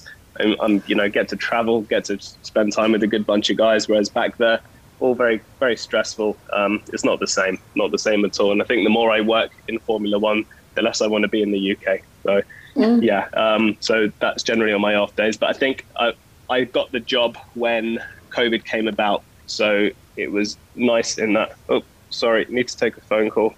I'm, 0.42 0.56
I'm 0.64 0.84
you 0.88 0.96
know 1.00 1.08
get 1.10 1.26
to 1.30 1.38
travel, 1.38 1.76
get 1.94 2.04
to 2.06 2.18
spend 2.42 2.74
time 2.74 2.92
with 2.92 3.04
a 3.04 3.08
good 3.08 3.26
bunch 3.26 3.50
of 3.50 3.56
guys. 3.58 3.88
Whereas 3.88 4.10
back 4.10 4.32
there, 4.44 4.60
all 5.00 5.16
very 5.16 5.40
very 5.62 5.78
stressful. 5.78 6.36
Um, 6.52 6.82
it's 6.94 7.06
not 7.06 7.18
the 7.22 7.32
same, 7.40 7.56
not 7.76 7.92
the 7.92 7.98
same 8.10 8.26
at 8.26 8.38
all. 8.42 8.52
And 8.52 8.62
I 8.62 8.66
think 8.66 8.84
the 8.84 8.90
more 9.00 9.10
I 9.18 9.22
work 9.22 9.52
in 9.70 9.80
Formula 9.80 10.20
One, 10.20 10.44
the 10.76 10.82
less 10.82 11.02
I 11.02 11.08
want 11.08 11.24
to 11.24 11.28
be 11.28 11.42
in 11.42 11.52
the 11.52 11.76
UK. 11.76 12.00
So 12.24 12.42
yeah, 12.76 13.28
um, 13.34 13.78
so 13.82 14.12
that's 14.20 14.42
generally 14.44 14.74
on 14.74 14.82
my 14.82 14.96
off 14.96 15.16
days. 15.16 15.38
But 15.38 15.50
I 15.50 15.54
think 15.54 15.86
I, 15.96 16.14
I 16.50 16.64
got 16.64 16.92
the 16.92 17.00
job 17.00 17.38
when 17.54 18.00
COVID 18.32 18.66
came 18.66 18.88
about, 18.88 19.24
so 19.46 19.90
it 20.18 20.32
was 20.32 20.58
nice 20.76 21.18
in 21.18 21.34
that. 21.34 21.56
Oh, 21.70 21.84
sorry, 22.10 22.46
need 22.50 22.68
to 22.70 22.78
take 22.78 22.98
a 22.98 23.02
phone 23.02 23.30
call. 23.30 23.54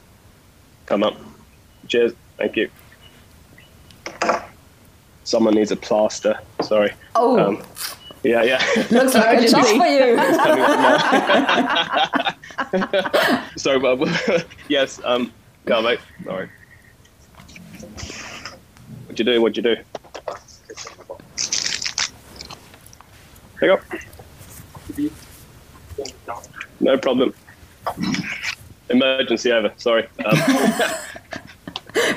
Come 0.85 1.03
up. 1.03 1.15
Cheers. 1.87 2.11
Thank 2.37 2.55
you. 2.57 2.69
Someone 5.23 5.55
needs 5.55 5.71
a 5.71 5.75
plaster. 5.75 6.39
Sorry. 6.61 6.91
Oh, 7.15 7.39
Um, 7.39 7.63
yeah, 8.23 8.43
yeah. 8.43 8.63
looks 8.91 9.13
like 9.15 9.39
a 9.43 9.47
job 9.49 9.65
for 9.65 9.85
you. 9.87 10.15
Coming 10.17 10.63
up 10.65 12.35
now. 12.73 13.43
Sorry, 13.57 13.79
Bob. 13.79 14.07
yes. 14.67 14.99
Um. 15.03 15.31
Go 15.65 15.77
on, 15.77 15.83
mate. 15.85 15.99
Sorry. 16.23 16.49
What'd 19.05 19.19
you 19.19 19.25
do? 19.25 19.41
What'd 19.41 19.57
you 19.57 19.63
do? 19.63 19.75
Pick 23.57 23.69
up. 23.71 23.81
No 26.79 26.97
problem. 26.97 27.33
Emergency 28.89 29.51
over. 29.51 29.71
Sorry. 29.77 30.07
Um, 30.25 30.37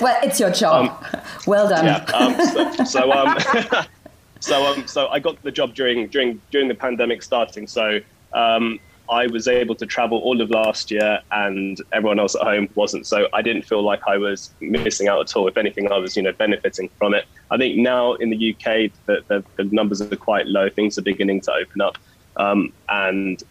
Well, 0.01 0.19
it's 0.23 0.41
your 0.41 0.51
job. 0.51 1.05
well 1.47 1.69
done. 1.69 1.85
yeah. 1.85 2.05
Um, 2.13 2.35
so, 2.47 2.85
so 3.03 3.13
um, 3.13 3.39
so 4.41 4.67
um, 4.67 4.87
so 4.87 5.09
I 5.09 5.19
got 5.19 5.41
the 5.43 5.53
job 5.53 5.75
during 5.75 6.09
during 6.09 6.41
during 6.51 6.69
the 6.69 6.75
pandemic 6.75 7.23
starting. 7.23 7.67
So 7.67 8.01
um, 8.33 8.81
I 9.11 9.27
was 9.27 9.49
able 9.49 9.75
to 9.77 9.87
travel 9.87 10.19
all 10.19 10.41
of 10.41 10.51
last 10.51 10.91
year, 10.91 11.21
and 11.31 11.81
everyone 11.93 12.19
else 12.19 12.35
at 12.35 12.43
home 12.43 12.69
wasn't. 12.75 13.07
So 13.07 13.29
I 13.33 13.43
didn't 13.43 13.63
feel 13.63 13.83
like 13.83 14.01
I 14.07 14.19
was 14.19 14.51
missing 14.61 15.09
out 15.09 15.21
at 15.21 15.35
all. 15.37 15.49
If 15.49 15.57
anything, 15.57 15.91
I 15.91 15.99
was 15.99 16.17
you 16.17 16.23
know 16.23 16.33
benefiting 16.33 16.89
from 16.99 17.15
it. 17.15 17.27
I 17.51 17.57
think 17.57 17.77
now 17.79 18.15
in 18.15 18.31
the 18.31 18.55
UK, 18.55 18.93
the 19.07 19.25
the, 19.29 19.45
the 19.57 19.65
numbers 19.65 20.01
are 20.01 20.17
quite 20.17 20.47
low. 20.47 20.69
Things 20.69 20.99
are 20.99 21.03
beginning 21.03 21.41
to 21.43 21.53
open 21.53 21.81
up. 21.81 21.99
Um, 22.37 22.73
and 22.89 23.43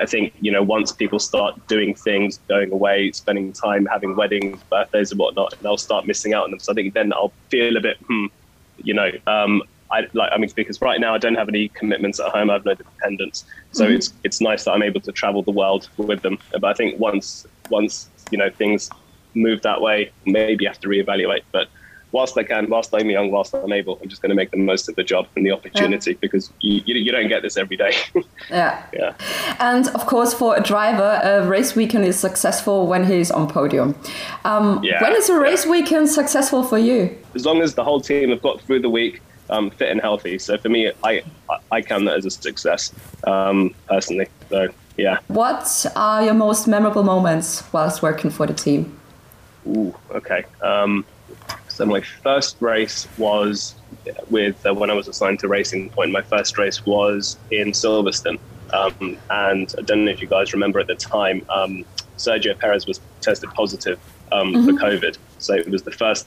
I 0.00 0.06
think 0.06 0.34
you 0.40 0.50
know 0.50 0.62
once 0.62 0.92
people 0.92 1.18
start 1.18 1.66
doing 1.68 1.94
things, 1.94 2.38
going 2.48 2.72
away, 2.72 3.12
spending 3.12 3.52
time, 3.52 3.86
having 3.86 4.16
weddings, 4.16 4.60
birthdays, 4.70 5.12
and 5.12 5.18
whatnot, 5.18 5.54
they'll 5.62 5.76
start 5.76 6.06
missing 6.06 6.34
out 6.34 6.44
on 6.44 6.50
them. 6.50 6.60
So 6.60 6.72
I 6.72 6.74
think 6.74 6.94
then 6.94 7.12
I'll 7.12 7.32
feel 7.50 7.76
a 7.76 7.80
bit, 7.80 7.98
hmm, 8.06 8.26
you 8.82 8.94
know, 8.94 9.10
um, 9.26 9.62
I 9.94 10.08
like. 10.12 10.30
I 10.32 10.38
mean, 10.38 10.50
because 10.54 10.80
right 10.80 11.00
now 11.00 11.14
I 11.14 11.18
don't 11.18 11.34
have 11.36 11.48
any 11.48 11.68
commitments 11.68 12.18
at 12.20 12.30
home. 12.30 12.50
I 12.50 12.54
have 12.54 12.64
no 12.64 12.74
dependents, 12.74 13.44
so 13.72 13.84
Mm-hmm. 13.84 13.96
it's 13.96 14.12
it's 14.24 14.40
nice 14.40 14.64
that 14.64 14.72
I'm 14.72 14.82
able 14.82 15.00
to 15.02 15.12
travel 15.12 15.42
the 15.42 15.52
world 15.62 15.88
with 15.96 16.22
them. 16.22 16.38
But 16.52 16.64
I 16.64 16.74
think 16.74 16.98
once 16.98 17.46
once 17.70 18.08
you 18.30 18.38
know 18.38 18.50
things 18.50 18.90
move 19.34 19.62
that 19.62 19.80
way, 19.80 20.10
maybe 20.26 20.66
I 20.66 20.70
have 20.70 20.80
to 20.80 20.88
reevaluate. 20.88 21.42
But 21.52 21.68
whilst 22.12 22.38
I 22.38 22.44
can, 22.44 22.70
whilst 22.70 22.94
I'm 22.94 23.10
young, 23.10 23.32
whilst 23.32 23.52
I'm 23.54 23.72
able, 23.72 23.98
I'm 24.00 24.08
just 24.08 24.22
going 24.22 24.30
to 24.30 24.36
make 24.36 24.52
the 24.52 24.56
most 24.56 24.88
of 24.88 24.94
the 24.94 25.02
job 25.02 25.26
and 25.34 25.44
the 25.44 25.50
opportunity 25.50 26.14
because 26.14 26.52
you, 26.60 26.80
you, 26.86 26.94
you 26.94 27.10
don't 27.10 27.26
get 27.28 27.42
this 27.42 27.56
every 27.56 27.76
day. 27.76 27.92
Yeah. 28.50 28.84
yeah. 28.92 29.14
And 29.58 29.88
of 29.88 30.06
course, 30.06 30.32
for 30.34 30.54
a 30.56 30.60
driver, 30.62 31.18
a 31.24 31.44
race 31.48 31.74
weekend 31.74 32.04
is 32.04 32.16
successful 32.18 32.86
when 32.86 33.04
he's 33.04 33.30
on 33.30 33.48
podium. 33.48 33.96
Um, 34.44 34.84
Yeah, 34.84 35.02
when 35.02 35.14
is 35.16 35.28
a 35.30 35.38
race 35.40 35.64
yeah. 35.64 35.70
weekend 35.72 36.08
successful 36.10 36.62
for 36.62 36.78
you? 36.78 37.16
As 37.34 37.44
long 37.46 37.62
as 37.62 37.74
the 37.74 37.82
whole 37.82 38.00
team 38.00 38.30
have 38.30 38.42
got 38.42 38.60
through 38.60 38.80
the 38.80 38.90
week 38.90 39.20
um, 39.50 39.70
fit 39.70 39.90
and 39.90 40.00
healthy. 40.00 40.38
So 40.38 40.56
for 40.58 40.68
me, 40.68 40.90
I 41.02 41.22
I- 41.70 41.82
count 41.82 42.04
that 42.06 42.16
as 42.16 42.24
a 42.24 42.30
success 42.30 42.92
um, 43.26 43.74
personally. 43.88 44.28
So 44.48 44.68
yeah. 44.96 45.18
What 45.28 45.86
are 45.96 46.24
your 46.24 46.34
most 46.34 46.66
memorable 46.68 47.02
moments 47.02 47.64
whilst 47.72 48.02
working 48.02 48.30
for 48.30 48.46
the 48.46 48.54
team? 48.54 48.98
Ooh, 49.66 49.94
okay. 50.10 50.44
Um, 50.62 51.04
so 51.68 51.84
my 51.84 52.00
first 52.00 52.56
race 52.60 53.08
was 53.18 53.74
with 54.30 54.64
uh, 54.64 54.72
when 54.72 54.90
I 54.90 54.94
was 54.94 55.08
assigned 55.08 55.40
to 55.40 55.48
Racing 55.48 55.90
Point. 55.90 56.12
My 56.12 56.22
first 56.22 56.56
race 56.58 56.84
was 56.86 57.36
in 57.50 57.72
Silverstone, 57.72 58.38
um, 58.72 59.16
and 59.30 59.74
I 59.78 59.82
don't 59.82 60.04
know 60.04 60.12
if 60.12 60.20
you 60.20 60.28
guys 60.28 60.52
remember 60.52 60.78
at 60.78 60.86
the 60.86 60.94
time, 60.94 61.44
um, 61.48 61.84
Sergio 62.16 62.56
Perez 62.58 62.86
was 62.86 63.00
tested 63.20 63.50
positive 63.50 63.98
um, 64.30 64.52
for 64.64 64.72
COVID. 64.72 65.16
So 65.38 65.54
it 65.54 65.68
was 65.68 65.82
the 65.82 65.90
first 65.90 66.26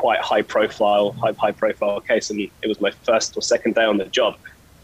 quite 0.00 0.20
high 0.20 0.42
profile, 0.42 1.12
high 1.22 1.34
high 1.44 1.52
profile 1.52 2.00
case, 2.00 2.30
and 2.30 2.40
it 2.40 2.68
was 2.72 2.80
my 2.80 2.90
first 3.08 3.36
or 3.36 3.42
second 3.42 3.74
day 3.74 3.84
on 3.84 3.98
the 3.98 4.06
job. 4.06 4.34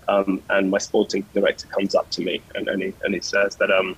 Um, 0.08 0.42
and 0.50 0.70
my 0.70 0.78
sporting 0.78 1.25
director 1.35 1.66
comes 1.68 1.94
up 1.96 2.08
to 2.11 2.20
me 2.23 2.40
and, 2.54 2.68
and, 2.68 2.80
he, 2.80 2.94
and 3.02 3.12
he 3.12 3.20
says 3.20 3.56
that 3.56 3.73
um, 3.73 3.96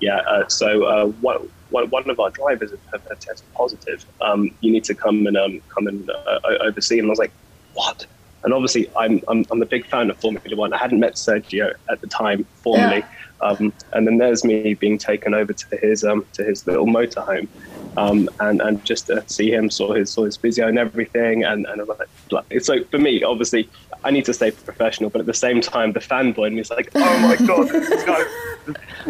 yeah, 0.00 0.18
uh, 0.32 0.46
so 0.48 0.84
uh, 0.84 1.06
one, 1.28 1.48
one, 1.70 2.10
of 2.10 2.20
our 2.20 2.30
drivers 2.30 2.72
have, 2.92 3.02
have 3.08 3.18
tested 3.18 3.46
positive. 3.54 4.04
Um, 4.20 4.50
you 4.60 4.70
need 4.70 4.84
to 4.84 4.94
come 4.94 5.26
and 5.26 5.36
um, 5.36 5.62
come 5.68 5.86
and 5.86 6.10
uh, 6.10 6.40
oversee. 6.60 6.98
And 6.98 7.08
I 7.08 7.10
was 7.10 7.18
like, 7.18 7.32
what? 7.72 8.04
And 8.44 8.52
obviously, 8.52 8.90
I'm, 8.96 9.22
I'm 9.28 9.44
I'm 9.50 9.62
a 9.62 9.66
big 9.66 9.86
fan 9.86 10.10
of 10.10 10.18
Formula 10.18 10.56
One. 10.56 10.72
I 10.72 10.78
hadn't 10.78 11.00
met 11.00 11.14
Sergio 11.14 11.72
at 11.90 12.00
the 12.00 12.06
time 12.06 12.44
formally, 12.62 13.02
um, 13.40 13.72
and 13.92 14.06
then 14.06 14.18
there's 14.18 14.44
me 14.44 14.74
being 14.74 14.98
taken 14.98 15.34
over 15.34 15.52
to 15.52 15.76
his 15.78 16.04
um, 16.04 16.24
to 16.34 16.44
his 16.44 16.66
little 16.66 16.86
motorhome, 16.86 17.48
um, 17.96 18.28
and 18.40 18.60
and 18.60 18.84
just 18.84 19.06
to 19.06 19.28
see 19.28 19.50
him, 19.50 19.70
saw 19.70 19.92
his 19.92 20.10
saw 20.12 20.24
his 20.24 20.36
physio 20.36 20.68
and 20.68 20.78
everything, 20.78 21.44
and 21.44 21.66
and 21.66 21.80
I'm 21.80 21.88
like, 21.88 22.08
like- 22.30 22.60
so 22.62 22.82
for 22.84 22.98
me, 22.98 23.22
obviously, 23.22 23.68
I 24.04 24.10
need 24.10 24.24
to 24.26 24.34
stay 24.34 24.50
professional, 24.50 25.10
but 25.10 25.20
at 25.20 25.26
the 25.26 25.34
same 25.34 25.60
time, 25.60 25.92
the 25.92 26.00
fanboy 26.00 26.48
in 26.48 26.54
me 26.54 26.60
is 26.60 26.70
like, 26.70 26.90
oh 26.94 27.18
my 27.18 27.36
god, 27.46 27.68
guy 28.06 28.24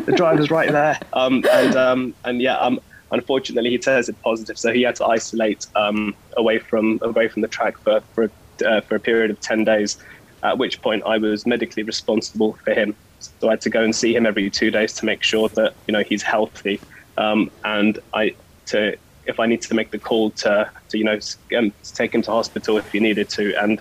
the 0.04 0.12
driver's 0.12 0.50
right 0.50 0.70
there. 0.70 0.98
Um, 1.12 1.44
and 1.50 1.76
um, 1.76 2.14
and 2.24 2.40
yeah, 2.40 2.56
um, 2.58 2.80
unfortunately, 3.10 3.70
he 3.70 3.78
tested 3.78 4.20
positive, 4.22 4.58
so 4.58 4.72
he 4.72 4.82
had 4.82 4.96
to 4.96 5.06
isolate 5.06 5.66
um, 5.74 6.14
away 6.36 6.58
from 6.58 6.98
away 7.02 7.28
from 7.28 7.42
the 7.42 7.48
track 7.48 7.78
for 7.78 8.00
for 8.14 8.30
uh, 8.64 8.80
for 8.82 8.96
a 8.96 9.00
period 9.00 9.30
of 9.30 9.40
ten 9.40 9.64
days. 9.64 9.98
At 10.42 10.58
which 10.58 10.80
point, 10.80 11.02
I 11.04 11.18
was 11.18 11.46
medically 11.46 11.82
responsible 11.82 12.52
for 12.64 12.72
him, 12.72 12.94
so 13.18 13.48
I 13.48 13.52
had 13.52 13.60
to 13.62 13.70
go 13.70 13.82
and 13.82 13.94
see 13.94 14.14
him 14.14 14.26
every 14.26 14.48
two 14.50 14.70
days 14.70 14.92
to 14.94 15.06
make 15.06 15.22
sure 15.22 15.48
that 15.50 15.74
you 15.86 15.92
know 15.92 16.02
he's 16.02 16.22
healthy. 16.22 16.80
Um, 17.18 17.50
and 17.64 17.98
I 18.14 18.34
to 18.66 18.96
if 19.24 19.40
I 19.40 19.46
need 19.46 19.60
to 19.62 19.74
make 19.74 19.90
the 19.90 19.98
call 19.98 20.30
to 20.32 20.70
to 20.88 20.98
you 20.98 21.04
know 21.04 21.18
um, 21.56 21.72
take 21.94 22.14
him 22.14 22.22
to 22.22 22.30
hospital 22.30 22.78
if 22.78 22.90
he 22.92 23.00
needed 23.00 23.28
to, 23.30 23.54
and 23.60 23.80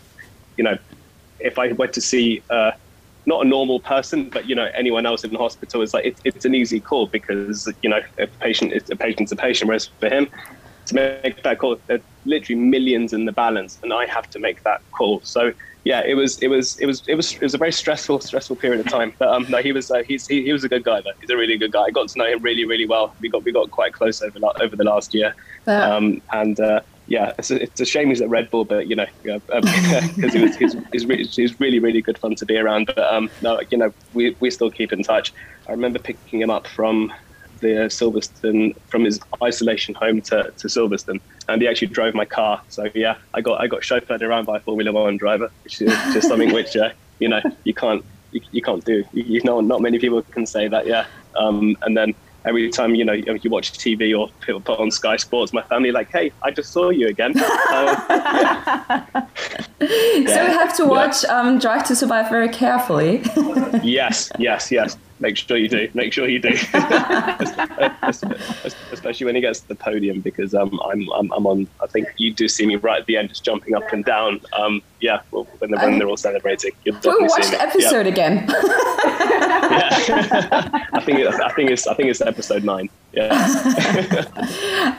you 0.57 0.63
know 0.63 0.77
if 1.39 1.59
I 1.59 1.71
went 1.73 1.93
to 1.93 2.01
see 2.01 2.43
uh, 2.49 2.71
not 3.25 3.45
a 3.45 3.49
normal 3.49 3.79
person, 3.79 4.29
but 4.29 4.47
you 4.47 4.55
know 4.55 4.69
anyone 4.75 5.05
else 5.05 5.23
in 5.23 5.31
the 5.31 5.37
hospital 5.37 5.81
is 5.81 5.93
like 5.93 6.05
it, 6.05 6.19
it's 6.23 6.45
an 6.45 6.55
easy 6.55 6.79
call 6.79 7.07
because 7.07 7.71
you 7.81 7.89
know 7.89 7.99
a 8.19 8.27
patient 8.27 8.73
is 8.73 8.89
a 8.89 8.95
patient's 8.95 9.31
a 9.31 9.35
patient. 9.35 9.67
Whereas 9.67 9.89
for 9.99 10.09
him 10.09 10.27
to 10.87 10.95
make 10.95 11.41
that 11.43 11.59
call, 11.59 11.77
there's 11.87 12.01
literally 12.25 12.59
millions 12.59 13.13
in 13.13 13.25
the 13.25 13.31
balance, 13.31 13.79
and 13.83 13.93
I 13.93 14.05
have 14.07 14.29
to 14.31 14.39
make 14.39 14.63
that 14.63 14.81
call. 14.91 15.21
So 15.23 15.53
yeah, 15.85 16.01
it 16.03 16.15
was 16.15 16.39
it 16.39 16.47
was 16.47 16.77
it 16.79 16.87
was 16.87 17.03
it 17.07 17.13
was 17.13 17.33
it 17.33 17.41
was 17.41 17.53
a 17.53 17.59
very 17.59 17.71
stressful 17.71 18.19
stressful 18.19 18.55
period 18.55 18.83
of 18.83 18.91
time. 18.91 19.13
But 19.19 19.29
um, 19.29 19.45
no, 19.49 19.59
he 19.59 19.71
was 19.71 19.91
uh, 19.91 20.01
he's 20.01 20.27
he, 20.27 20.43
he 20.43 20.51
was 20.51 20.63
a 20.63 20.69
good 20.69 20.83
guy 20.83 20.99
though. 21.01 21.11
He's 21.21 21.29
a 21.29 21.37
really 21.37 21.57
good 21.57 21.71
guy. 21.71 21.83
I 21.83 21.91
got 21.91 22.09
to 22.09 22.17
know 22.17 22.25
him 22.25 22.41
really 22.41 22.65
really 22.65 22.87
well. 22.87 23.15
We 23.21 23.29
got 23.29 23.43
we 23.45 23.51
got 23.51 23.69
quite 23.69 23.93
close 23.93 24.21
over 24.23 24.39
over 24.59 24.75
the 24.75 24.83
last 24.83 25.13
year. 25.13 25.35
Yeah. 25.67 25.95
Um, 25.95 26.23
and 26.33 26.59
uh, 26.59 26.81
yeah, 27.07 27.33
it's 27.37 27.51
a, 27.51 27.61
it's 27.61 27.79
a 27.79 27.85
shame 27.85 28.09
he's 28.09 28.19
at 28.19 28.29
Red 28.29 28.49
Bull, 28.49 28.65
but 28.65 28.87
you 28.87 28.95
know, 28.95 29.05
because 29.21 30.33
he 30.33 30.41
was 30.41 30.55
he's, 30.55 30.75
he's, 30.91 31.05
re- 31.05 31.23
he's 31.23 31.59
really 31.59 31.77
really 31.77 32.01
good 32.01 32.17
fun 32.17 32.33
to 32.35 32.47
be 32.47 32.57
around. 32.57 32.87
But 32.87 33.13
um, 33.13 33.29
no, 33.43 33.61
you 33.69 33.77
know, 33.77 33.93
we 34.15 34.35
we 34.39 34.49
still 34.49 34.71
keep 34.71 34.91
in 34.91 35.03
touch. 35.03 35.33
I 35.67 35.71
remember 35.71 35.99
picking 35.99 36.41
him 36.41 36.49
up 36.49 36.65
from 36.65 37.13
the 37.59 37.87
Silverstone 37.89 38.75
from 38.87 39.03
his 39.03 39.19
isolation 39.43 39.93
home 39.93 40.21
to, 40.23 40.51
to 40.57 40.67
Silverstone, 40.67 41.21
and 41.47 41.61
he 41.61 41.67
actually 41.67 41.89
drove 41.89 42.13
my 42.13 42.25
car. 42.25 42.61
So 42.69 42.89
yeah, 42.93 43.17
I 43.33 43.41
got 43.41 43.61
I 43.61 43.67
got 43.67 43.81
chauffeured 43.81 44.21
around 44.21 44.45
by 44.45 44.57
a 44.57 44.59
Formula 44.59 44.91
One 44.91 45.17
driver, 45.17 45.51
which 45.63 45.81
is 45.81 45.91
just 46.13 46.27
something 46.27 46.53
which 46.53 46.75
uh, 46.75 46.91
you 47.19 47.29
know 47.29 47.41
you 47.63 47.73
can't 47.73 48.03
you, 48.31 48.41
you 48.51 48.61
can't 48.61 48.83
do. 48.83 49.03
You, 49.13 49.23
you 49.23 49.43
know, 49.43 49.61
not 49.61 49.81
many 49.81 49.99
people 49.99 50.21
can 50.21 50.45
say 50.45 50.67
that. 50.67 50.87
Yeah, 50.87 51.05
um, 51.37 51.77
and 51.81 51.95
then 51.95 52.13
every 52.45 52.69
time 52.69 52.95
you 52.95 53.05
know 53.05 53.13
you 53.13 53.39
you 53.41 53.49
watch 53.49 53.73
TV 53.73 54.17
or 54.17 54.29
people 54.41 54.61
put 54.61 54.79
on 54.79 54.91
Sky 54.91 55.17
Sports, 55.17 55.53
my 55.53 55.63
family 55.63 55.91
like, 55.91 56.11
hey, 56.11 56.31
I 56.43 56.51
just 56.51 56.71
saw 56.71 56.89
you 56.89 57.07
again. 57.07 57.33
Uh, 57.37 59.01
So 59.77 59.87
you 59.87 60.29
have 60.29 60.75
to 60.77 60.85
watch 60.85 61.25
um, 61.25 61.59
Drive 61.59 61.85
to 61.87 61.95
Survive 61.95 62.29
very 62.29 62.49
carefully. 62.49 63.21
yes, 63.83 64.31
yes, 64.39 64.71
yes. 64.71 64.97
Make 65.19 65.37
sure 65.37 65.55
you 65.55 65.69
do. 65.69 65.87
Make 65.93 66.11
sure 66.11 66.27
you 66.27 66.39
do. 66.39 66.49
Especially 68.91 69.25
when 69.25 69.35
he 69.35 69.41
gets 69.41 69.61
to 69.61 69.67
the 69.69 69.75
podium, 69.75 70.19
because 70.19 70.53
um, 70.53 70.77
I'm, 70.91 71.09
I'm, 71.13 71.31
I'm 71.31 71.47
on. 71.47 71.67
I 71.81 71.87
think 71.87 72.09
you 72.17 72.33
do 72.33 72.49
see 72.49 72.65
me 72.65 72.75
right 72.75 72.99
at 72.99 73.05
the 73.05 73.15
end, 73.15 73.29
just 73.29 73.45
jumping 73.45 73.75
up 73.75 73.93
and 73.93 74.03
down. 74.03 74.41
Um, 74.57 74.81
yeah, 74.99 75.21
well, 75.31 75.47
when 75.59 75.71
they're, 75.71 75.79
when 75.79 75.97
they're 75.99 76.09
all 76.09 76.17
celebrating, 76.17 76.71
you'll 76.83 76.95
we'll 76.95 77.01
definitely 77.01 77.27
watch 77.29 77.45
the 77.45 77.51
me. 77.51 77.57
Yeah. 77.57 77.63
episode 77.63 78.07
again. 78.07 78.45
Yeah. 78.49 78.55
I 80.93 80.99
think 81.01 81.19
it's, 81.19 81.39
I 81.39 81.51
think 81.53 81.71
it's 81.71 81.87
I 81.87 81.93
think 81.93 82.09
it's 82.09 82.19
episode 82.21 82.63
nine. 82.65 82.89
Yeah. 83.13 83.31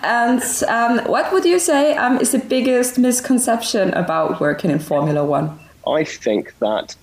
And 0.02 0.42
um, 0.68 1.00
what 1.10 1.30
would 1.32 1.44
you 1.44 1.58
say 1.58 1.94
um, 1.96 2.18
is 2.18 2.32
the 2.32 2.38
biggest 2.38 2.98
misconception 2.98 3.92
about 3.92 4.40
working 4.40 4.70
in 4.70 4.78
Formula 4.78 5.24
One? 5.24 5.58
I 5.86 6.04
think 6.04 6.54
that 6.60 6.96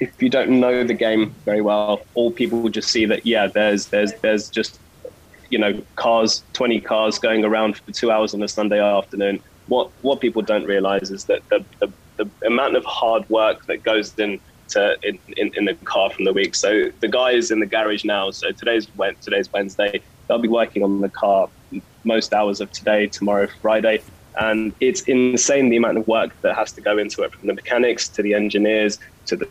if 0.00 0.22
you 0.22 0.28
don't 0.28 0.60
know 0.60 0.84
the 0.84 0.94
game 0.94 1.34
very 1.44 1.60
well, 1.60 2.02
all 2.14 2.30
people 2.30 2.60
will 2.60 2.70
just 2.70 2.90
see 2.90 3.04
that 3.06 3.26
yeah, 3.26 3.46
there's 3.46 3.86
there's 3.86 4.12
there's 4.14 4.48
just 4.48 4.78
you 5.50 5.58
know 5.58 5.80
cars, 5.96 6.42
twenty 6.52 6.80
cars 6.80 7.18
going 7.18 7.44
around 7.44 7.76
for 7.76 7.92
two 7.92 8.10
hours 8.10 8.34
on 8.34 8.42
a 8.42 8.48
Sunday 8.48 8.80
afternoon. 8.80 9.40
What 9.66 9.90
what 10.02 10.20
people 10.20 10.42
don't 10.42 10.64
realise 10.64 11.10
is 11.10 11.24
that 11.24 11.46
the, 11.48 11.64
the 11.80 11.92
the 12.16 12.28
amount 12.46 12.76
of 12.76 12.84
hard 12.84 13.28
work 13.28 13.66
that 13.66 13.82
goes 13.82 14.14
in 14.18 14.40
to 14.68 14.96
in, 15.02 15.18
in, 15.36 15.52
in 15.56 15.64
the 15.64 15.74
car 15.74 16.10
from 16.10 16.24
the 16.24 16.32
week. 16.32 16.54
So 16.54 16.90
the 17.00 17.08
guys 17.08 17.50
in 17.50 17.60
the 17.60 17.66
garage 17.66 18.04
now. 18.04 18.30
So 18.30 18.52
today's 18.52 18.88
today's 19.20 19.52
Wednesday. 19.52 20.00
They'll 20.26 20.38
be 20.38 20.48
working 20.48 20.82
on 20.82 21.00
the 21.00 21.08
car 21.08 21.48
most 22.04 22.32
hours 22.32 22.60
of 22.60 22.70
today, 22.70 23.06
tomorrow, 23.06 23.48
Friday 23.60 24.02
and 24.38 24.72
it's 24.80 25.02
insane 25.02 25.68
the 25.68 25.76
amount 25.76 25.98
of 25.98 26.06
work 26.06 26.30
that 26.42 26.54
has 26.54 26.72
to 26.72 26.80
go 26.80 26.96
into 26.96 27.22
it 27.22 27.32
from 27.32 27.48
the 27.48 27.54
mechanics 27.54 28.08
to 28.08 28.22
the 28.22 28.34
engineers 28.34 28.98
to 29.28 29.36
the 29.36 29.46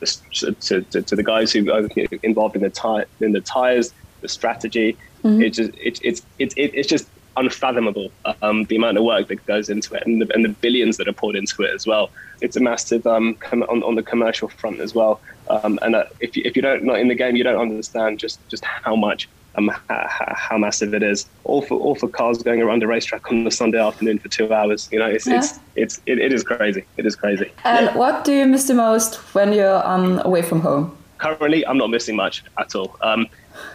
to, 0.62 0.82
to, 0.82 1.02
to 1.02 1.16
the 1.16 1.24
guys 1.24 1.52
who 1.52 1.72
are 1.72 1.88
involved 2.24 2.56
in 2.56 2.62
the 2.62 2.70
tire 2.70 3.06
in 3.22 3.32
the 3.32 3.42
tires 3.42 3.94
the 4.22 4.28
strategy. 4.28 4.98
It 5.42 5.52
just 5.52 5.72
it, 5.76 6.00
it's 6.04 6.22
it's 6.40 6.54
it, 6.56 6.72
it's 6.74 6.88
just 6.88 7.08
unfathomable 7.38 8.12
um, 8.42 8.64
the 8.66 8.76
amount 8.76 8.98
of 8.98 9.04
work 9.04 9.28
that 9.28 9.46
goes 9.46 9.70
into 9.70 9.94
it 9.94 10.04
and 10.08 10.22
the, 10.22 10.34
and 10.34 10.44
the 10.44 10.50
billions 10.50 10.98
that 10.98 11.08
are 11.08 11.14
poured 11.14 11.36
into 11.36 11.62
it 11.62 11.74
as 11.74 11.86
well. 11.86 12.10
It's 12.42 12.56
a 12.56 12.60
massive 12.60 13.06
um, 13.06 13.36
com- 13.36 13.64
on, 13.64 13.84
on 13.84 13.96
the 13.96 14.04
commercial 14.04 14.48
front 14.48 14.80
as 14.80 14.96
well. 14.96 15.22
Um, 15.50 15.78
and 15.82 15.96
uh, 15.96 16.06
if, 16.20 16.36
you, 16.36 16.44
if 16.46 16.56
you 16.56 16.62
don't 16.62 16.84
not 16.84 17.00
in 17.00 17.08
the 17.08 17.16
game 17.16 17.36
you 17.36 17.44
don't 17.44 17.62
understand 17.62 18.20
just 18.20 18.40
just 18.50 18.66
how 18.66 18.96
much 18.96 19.30
um, 19.58 19.72
how, 19.90 20.08
how 20.36 20.58
massive 20.58 20.94
it 20.94 21.04
is. 21.04 21.26
All 21.44 21.62
for 21.62 21.80
all 21.80 21.96
for 21.96 22.08
cars 22.08 22.42
going 22.44 22.62
around 22.62 22.84
a 22.84 22.88
racetrack 22.88 23.30
on 23.32 23.44
the 23.44 23.52
Sunday 23.52 23.80
afternoon 23.80 24.20
for 24.20 24.30
two 24.30 24.54
hours. 24.54 24.88
You 24.92 25.00
know, 25.00 25.08
it's 25.08 25.28
Yeah. 25.28 25.38
it's 25.40 25.60
it's 25.76 26.02
it, 26.06 26.20
it 26.20 26.34
is 26.34 26.44
crazy. 26.44 26.84
It 26.98 27.06
is 27.06 27.16
crazy. 27.16 27.52
And 27.64 27.94
what 27.96 28.24
do 28.24 28.34
you 28.34 28.46
miss 28.46 28.66
the 28.68 28.74
most 28.76 29.16
when 29.34 29.54
you're 29.54 29.86
um, 29.88 30.20
away 30.24 30.42
from 30.42 30.62
home? 30.62 30.96
Currently, 31.18 31.66
I'm 31.66 31.78
not 31.78 31.90
missing 31.90 32.16
much 32.16 32.44
at 32.60 32.76
all. 32.76 32.96
Um, 33.02 33.28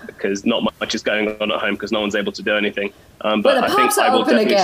because 0.07 0.45
not 0.45 0.62
much 0.79 0.95
is 0.95 1.03
going 1.03 1.29
on 1.41 1.51
at 1.51 1.59
home 1.61 1.75
because 1.75 1.91
no 1.91 2.01
one's 2.01 2.15
able 2.15 2.31
to 2.31 2.43
do 2.43 2.55
anything. 2.57 2.93
Um, 3.23 3.43
But 3.43 3.61
the 3.61 3.67
I 3.67 3.75
think 3.75 3.99
I 3.99 4.11
will 4.11 4.21
open 4.21 4.37
definitely- 4.37 4.55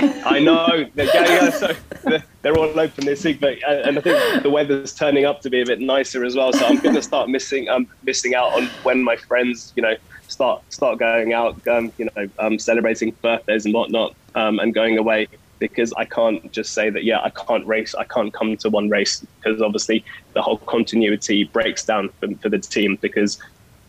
again. 0.00 0.22
I 0.26 0.40
know. 0.40 0.66
Yeah, 0.96 1.04
yeah, 1.14 1.50
so 1.50 1.72
they're- 2.04 2.24
they're 2.42 2.58
all 2.58 2.78
open 2.78 3.06
this 3.06 3.22
week, 3.24 3.38
but 3.38 3.54
uh, 3.62 3.82
and 3.84 3.96
I 3.98 4.00
think 4.00 4.42
the 4.42 4.50
weather's 4.50 4.92
turning 4.92 5.24
up 5.26 5.42
to 5.42 5.50
be 5.50 5.60
a 5.62 5.64
bit 5.64 5.78
nicer 5.78 6.24
as 6.24 6.34
well. 6.34 6.52
So 6.52 6.66
I'm 6.66 6.78
going 6.80 6.96
to 6.96 7.02
start 7.02 7.28
missing 7.28 7.68
um 7.68 7.86
missing 8.02 8.34
out 8.34 8.52
on 8.54 8.66
when 8.82 9.00
my 9.04 9.14
friends, 9.14 9.72
you 9.76 9.82
know, 9.84 9.94
start 10.32 10.62
start 10.72 10.98
going 10.98 11.32
out, 11.32 11.66
um, 11.68 11.92
you 11.98 12.08
know, 12.16 12.28
um, 12.38 12.58
celebrating 12.58 13.10
birthdays 13.22 13.64
and 13.64 13.74
whatnot, 13.74 14.14
um, 14.34 14.58
and 14.58 14.74
going 14.74 14.98
away 14.98 15.28
because 15.58 15.92
I 15.96 16.04
can't 16.04 16.50
just 16.50 16.72
say 16.72 16.90
that 16.90 17.04
yeah 17.04 17.20
I 17.20 17.30
can't 17.30 17.64
race, 17.66 17.94
I 17.94 18.04
can't 18.04 18.32
come 18.32 18.56
to 18.58 18.70
one 18.70 18.88
race 18.88 19.24
because 19.36 19.62
obviously 19.62 20.04
the 20.32 20.42
whole 20.42 20.58
continuity 20.58 21.44
breaks 21.44 21.84
down 21.84 22.08
for, 22.18 22.28
for 22.42 22.48
the 22.48 22.58
team 22.58 22.98
because 23.00 23.38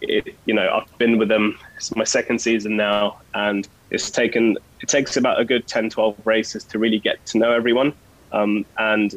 it, 0.04 0.36
you 0.46 0.54
know, 0.54 0.70
I've 0.70 0.98
been 0.98 1.18
with 1.18 1.30
them. 1.30 1.58
It's 1.78 1.96
my 1.96 2.04
second 2.04 2.40
season 2.40 2.76
now, 2.76 3.20
and 3.34 3.68
it's 3.90 4.12
taken. 4.12 4.58
It 4.82 4.90
takes 4.90 5.16
about 5.18 5.40
a 5.40 5.46
good 5.46 5.66
10, 5.66 5.90
12 5.90 6.18
races 6.26 6.64
to 6.66 6.78
really 6.78 7.00
get 7.00 7.26
to 7.28 7.38
know 7.38 7.52
everyone, 7.52 7.94
um, 8.34 8.66
and 8.78 9.16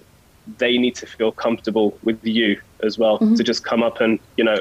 they 0.59 0.78
need 0.78 0.95
to 0.95 1.06
feel 1.06 1.33
comfortable 1.33 1.99
with 2.04 2.25
you 2.25 2.61
as 2.83 2.99
well. 2.99 3.18
To 3.18 3.42
just 3.42 3.64
come 3.64 3.83
up 3.83 4.00
and 4.00 4.18
you 4.37 4.45
know, 4.45 4.56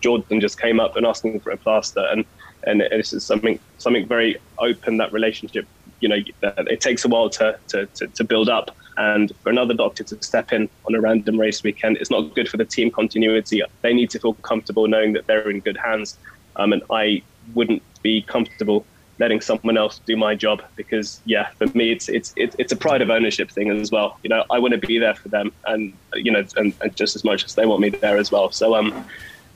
Jordan 0.00 0.40
just 0.40 0.60
came 0.60 0.80
up 0.80 0.96
and 0.96 1.06
asking 1.06 1.40
for 1.40 1.50
a 1.50 1.56
plaster, 1.56 2.06
and 2.10 2.24
and 2.64 2.80
this 2.80 3.12
is 3.12 3.24
something 3.24 3.58
something 3.78 4.06
very 4.06 4.36
open. 4.58 4.96
That 4.98 5.12
relationship, 5.12 5.66
you 6.00 6.08
know, 6.08 6.18
it 6.42 6.80
takes 6.80 7.04
a 7.04 7.08
while 7.08 7.30
to 7.30 7.58
to, 7.68 7.86
to, 7.86 8.06
to 8.08 8.24
build 8.24 8.48
up. 8.48 8.76
And 8.98 9.30
for 9.42 9.50
another 9.50 9.74
doctor 9.74 10.04
to 10.04 10.22
step 10.22 10.52
in 10.52 10.70
on 10.86 10.94
a 10.94 11.00
random 11.00 11.38
race 11.38 11.62
weekend, 11.62 11.98
it's 11.98 12.10
not 12.10 12.34
good 12.34 12.48
for 12.48 12.56
the 12.56 12.64
team 12.64 12.90
continuity. 12.90 13.62
They 13.82 13.92
need 13.92 14.10
to 14.10 14.18
feel 14.18 14.34
comfortable 14.34 14.88
knowing 14.88 15.12
that 15.12 15.26
they're 15.26 15.50
in 15.50 15.60
good 15.60 15.76
hands. 15.76 16.16
Um, 16.56 16.72
and 16.72 16.82
I 16.90 17.22
wouldn't 17.54 17.82
be 18.02 18.22
comfortable 18.22 18.86
letting 19.18 19.40
someone 19.40 19.76
else 19.76 20.00
do 20.06 20.16
my 20.16 20.34
job 20.34 20.62
because, 20.76 21.20
yeah, 21.24 21.48
for 21.58 21.66
me, 21.68 21.92
it's 21.92 22.08
it's 22.08 22.32
it's, 22.36 22.56
it's 22.58 22.72
a 22.72 22.76
pride 22.76 23.02
of 23.02 23.10
ownership 23.10 23.50
thing 23.50 23.70
as 23.70 23.90
well. 23.90 24.18
You 24.22 24.30
know, 24.30 24.44
I 24.50 24.58
want 24.58 24.72
to 24.72 24.78
be 24.78 24.98
there 24.98 25.14
for 25.14 25.28
them, 25.28 25.52
and 25.66 25.92
you 26.14 26.30
know, 26.30 26.44
and, 26.56 26.74
and 26.80 26.94
just 26.96 27.16
as 27.16 27.24
much 27.24 27.44
as 27.44 27.54
they 27.54 27.66
want 27.66 27.80
me 27.80 27.90
there 27.90 28.18
as 28.18 28.30
well. 28.30 28.50
So, 28.50 28.74
um, 28.74 29.04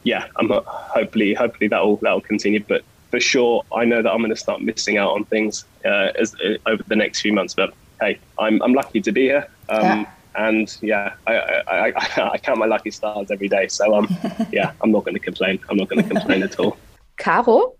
yeah, 0.02 0.26
I'm 0.36 0.50
uh, 0.50 0.60
hopefully 0.62 1.34
hopefully 1.34 1.68
that 1.68 1.84
will 1.84 1.96
that 1.96 2.12
will 2.12 2.20
continue, 2.20 2.60
but. 2.66 2.82
For 3.10 3.18
sure, 3.18 3.64
I 3.74 3.84
know 3.84 4.02
that 4.02 4.08
I'm 4.08 4.18
going 4.18 4.30
to 4.30 4.36
start 4.36 4.62
missing 4.62 4.96
out 4.96 5.10
on 5.10 5.24
things 5.24 5.64
uh, 5.84 6.12
as, 6.16 6.32
uh, 6.36 6.58
over 6.66 6.84
the 6.84 6.94
next 6.94 7.22
few 7.22 7.32
months. 7.32 7.54
But 7.54 7.74
hey, 8.00 8.20
I'm, 8.38 8.62
I'm 8.62 8.72
lucky 8.72 9.00
to 9.00 9.10
be 9.10 9.22
here. 9.22 9.48
Um, 9.68 9.82
Yeah. 9.82 10.06
And 10.36 10.76
yeah, 10.80 11.14
I, 11.26 11.34
I, 11.34 11.88
I, 11.88 12.30
I 12.34 12.38
count 12.42 12.58
my 12.58 12.66
lucky 12.66 12.92
stars 12.92 13.32
every 13.32 13.48
day. 13.48 13.66
So 13.66 13.94
um, 13.96 14.08
yeah, 14.52 14.72
I'm 14.80 14.92
not 14.92 15.04
going 15.04 15.14
to 15.14 15.20
complain. 15.20 15.58
I'm 15.68 15.76
not 15.76 15.88
going 15.88 16.02
to 16.02 16.08
complain 16.08 16.44
at 16.44 16.58
all. 16.60 16.76
Caro, 17.16 17.74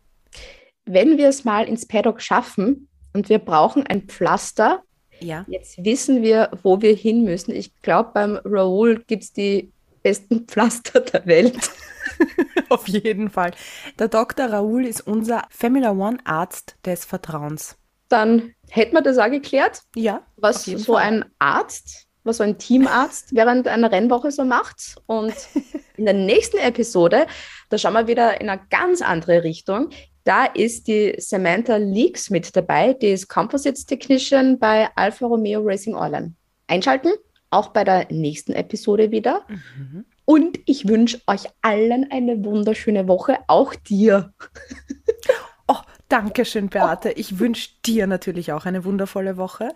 wenn 0.93 1.19
wir 1.19 1.29
es 1.29 1.45
mal 1.45 1.67
ins 1.69 1.87
Paddock 1.87 2.21
schaffen 2.21 2.89
und 3.13 3.29
wir 3.29 3.39
brauchen 3.39 3.87
ein 3.87 4.03
Pflaster, 4.03 4.83
Ja. 5.21 5.45
jetzt 5.49 5.85
wissen 5.85 6.23
wir, 6.23 6.51
wo 6.63 6.81
wir 6.83 6.95
hin 6.95 7.25
müssen. 7.25 7.53
Ich 7.55 7.75
glaube, 7.83 8.11
beim 8.15 8.39
Raoul 8.45 9.03
gibt 9.07 9.23
es 9.25 9.33
die 9.33 9.73
besten 10.03 10.41
Pflaster 10.49 11.01
der 11.01 11.27
Welt. 11.27 11.59
Auf 12.69 12.87
jeden 12.89 13.31
Fall. 13.31 13.53
Der 13.99 14.09
Dr. 14.09 14.47
Raoul 14.47 14.87
ist 14.87 15.07
unser 15.07 15.43
Formula 15.51 15.91
One 15.93 16.19
Arzt 16.25 16.77
des 16.85 17.05
Vertrauens. 17.05 17.77
Dann 18.09 18.55
hätten 18.69 18.95
wir 18.95 19.03
das 19.03 19.19
auch 19.19 19.31
geklärt, 19.31 19.83
Ja, 19.95 20.23
was 20.37 20.65
so 20.65 20.95
Fall. 20.95 21.03
ein 21.03 21.25
Arzt, 21.39 22.07
was 22.25 22.39
so 22.39 22.45
ein 22.45 22.59
Teamarzt 22.59 23.35
während 23.35 23.69
einer 23.69 23.93
Rennwoche 23.93 24.31
so 24.33 24.45
macht. 24.45 24.97
Und 25.07 25.35
in 25.97 26.05
der 26.07 26.15
nächsten 26.15 26.59
Episode, 26.59 27.27
da 27.69 27.79
schauen 27.79 27.95
wir 27.95 28.07
wieder 28.09 28.41
in 28.41 28.49
eine 28.49 28.61
ganz 28.71 29.01
andere 29.03 29.45
Richtung. 29.45 29.91
Da 30.25 30.45
ist 30.45 30.87
die 30.87 31.15
Samantha 31.19 31.77
Leaks 31.77 32.31
mit 32.31 32.55
dabei, 32.55 32.93
die 32.93 33.09
ist 33.09 33.29
Composites 33.29 33.87
Technician 33.87 34.59
bei 34.59 34.89
Alfa 34.95 35.27
Romeo 35.27 35.63
Racing 35.63 35.95
Orlan. 35.95 36.37
Einschalten, 36.67 37.11
auch 37.51 37.69
bei 37.69 37.85
der 37.85 38.07
nächsten 38.11 38.53
Episode 38.53 39.11
wieder. 39.11 39.45
Mhm. 39.49 40.05
Und 40.25 40.59
ich 40.67 40.87
wünsche 40.87 41.21
euch 41.27 41.45
allen 41.63 42.11
eine 42.11 42.45
wunderschöne 42.45 43.09
Woche, 43.09 43.39
auch 43.49 43.75
dir. 43.75 44.33
Oh, 45.67 45.77
danke 46.09 46.45
schön, 46.45 46.69
Beate. 46.69 47.11
Ich 47.13 47.39
wünsche 47.39 47.71
dir 47.87 48.09
natürlich 48.09 48.53
auch 48.53 48.67
eine 48.67 48.85
wundervolle 48.85 49.37
Woche. 49.37 49.75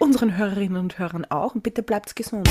Unseren 0.00 0.36
Hörerinnen 0.36 0.78
und 0.78 0.98
Hörern 0.98 1.24
auch. 1.26 1.54
Und 1.54 1.62
bitte 1.62 1.82
bleibt 1.82 2.14
gesund. 2.16 2.48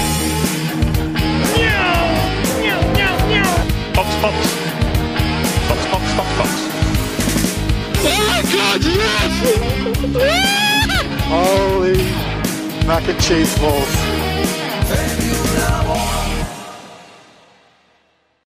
Fox, 3.94 4.16
Fox. 4.16 4.36
Fox, 4.36 4.91
Holy 11.30 11.98
mac 12.86 13.08
and 13.08 13.20
cheese 13.22 13.58
balls. 13.60 14.31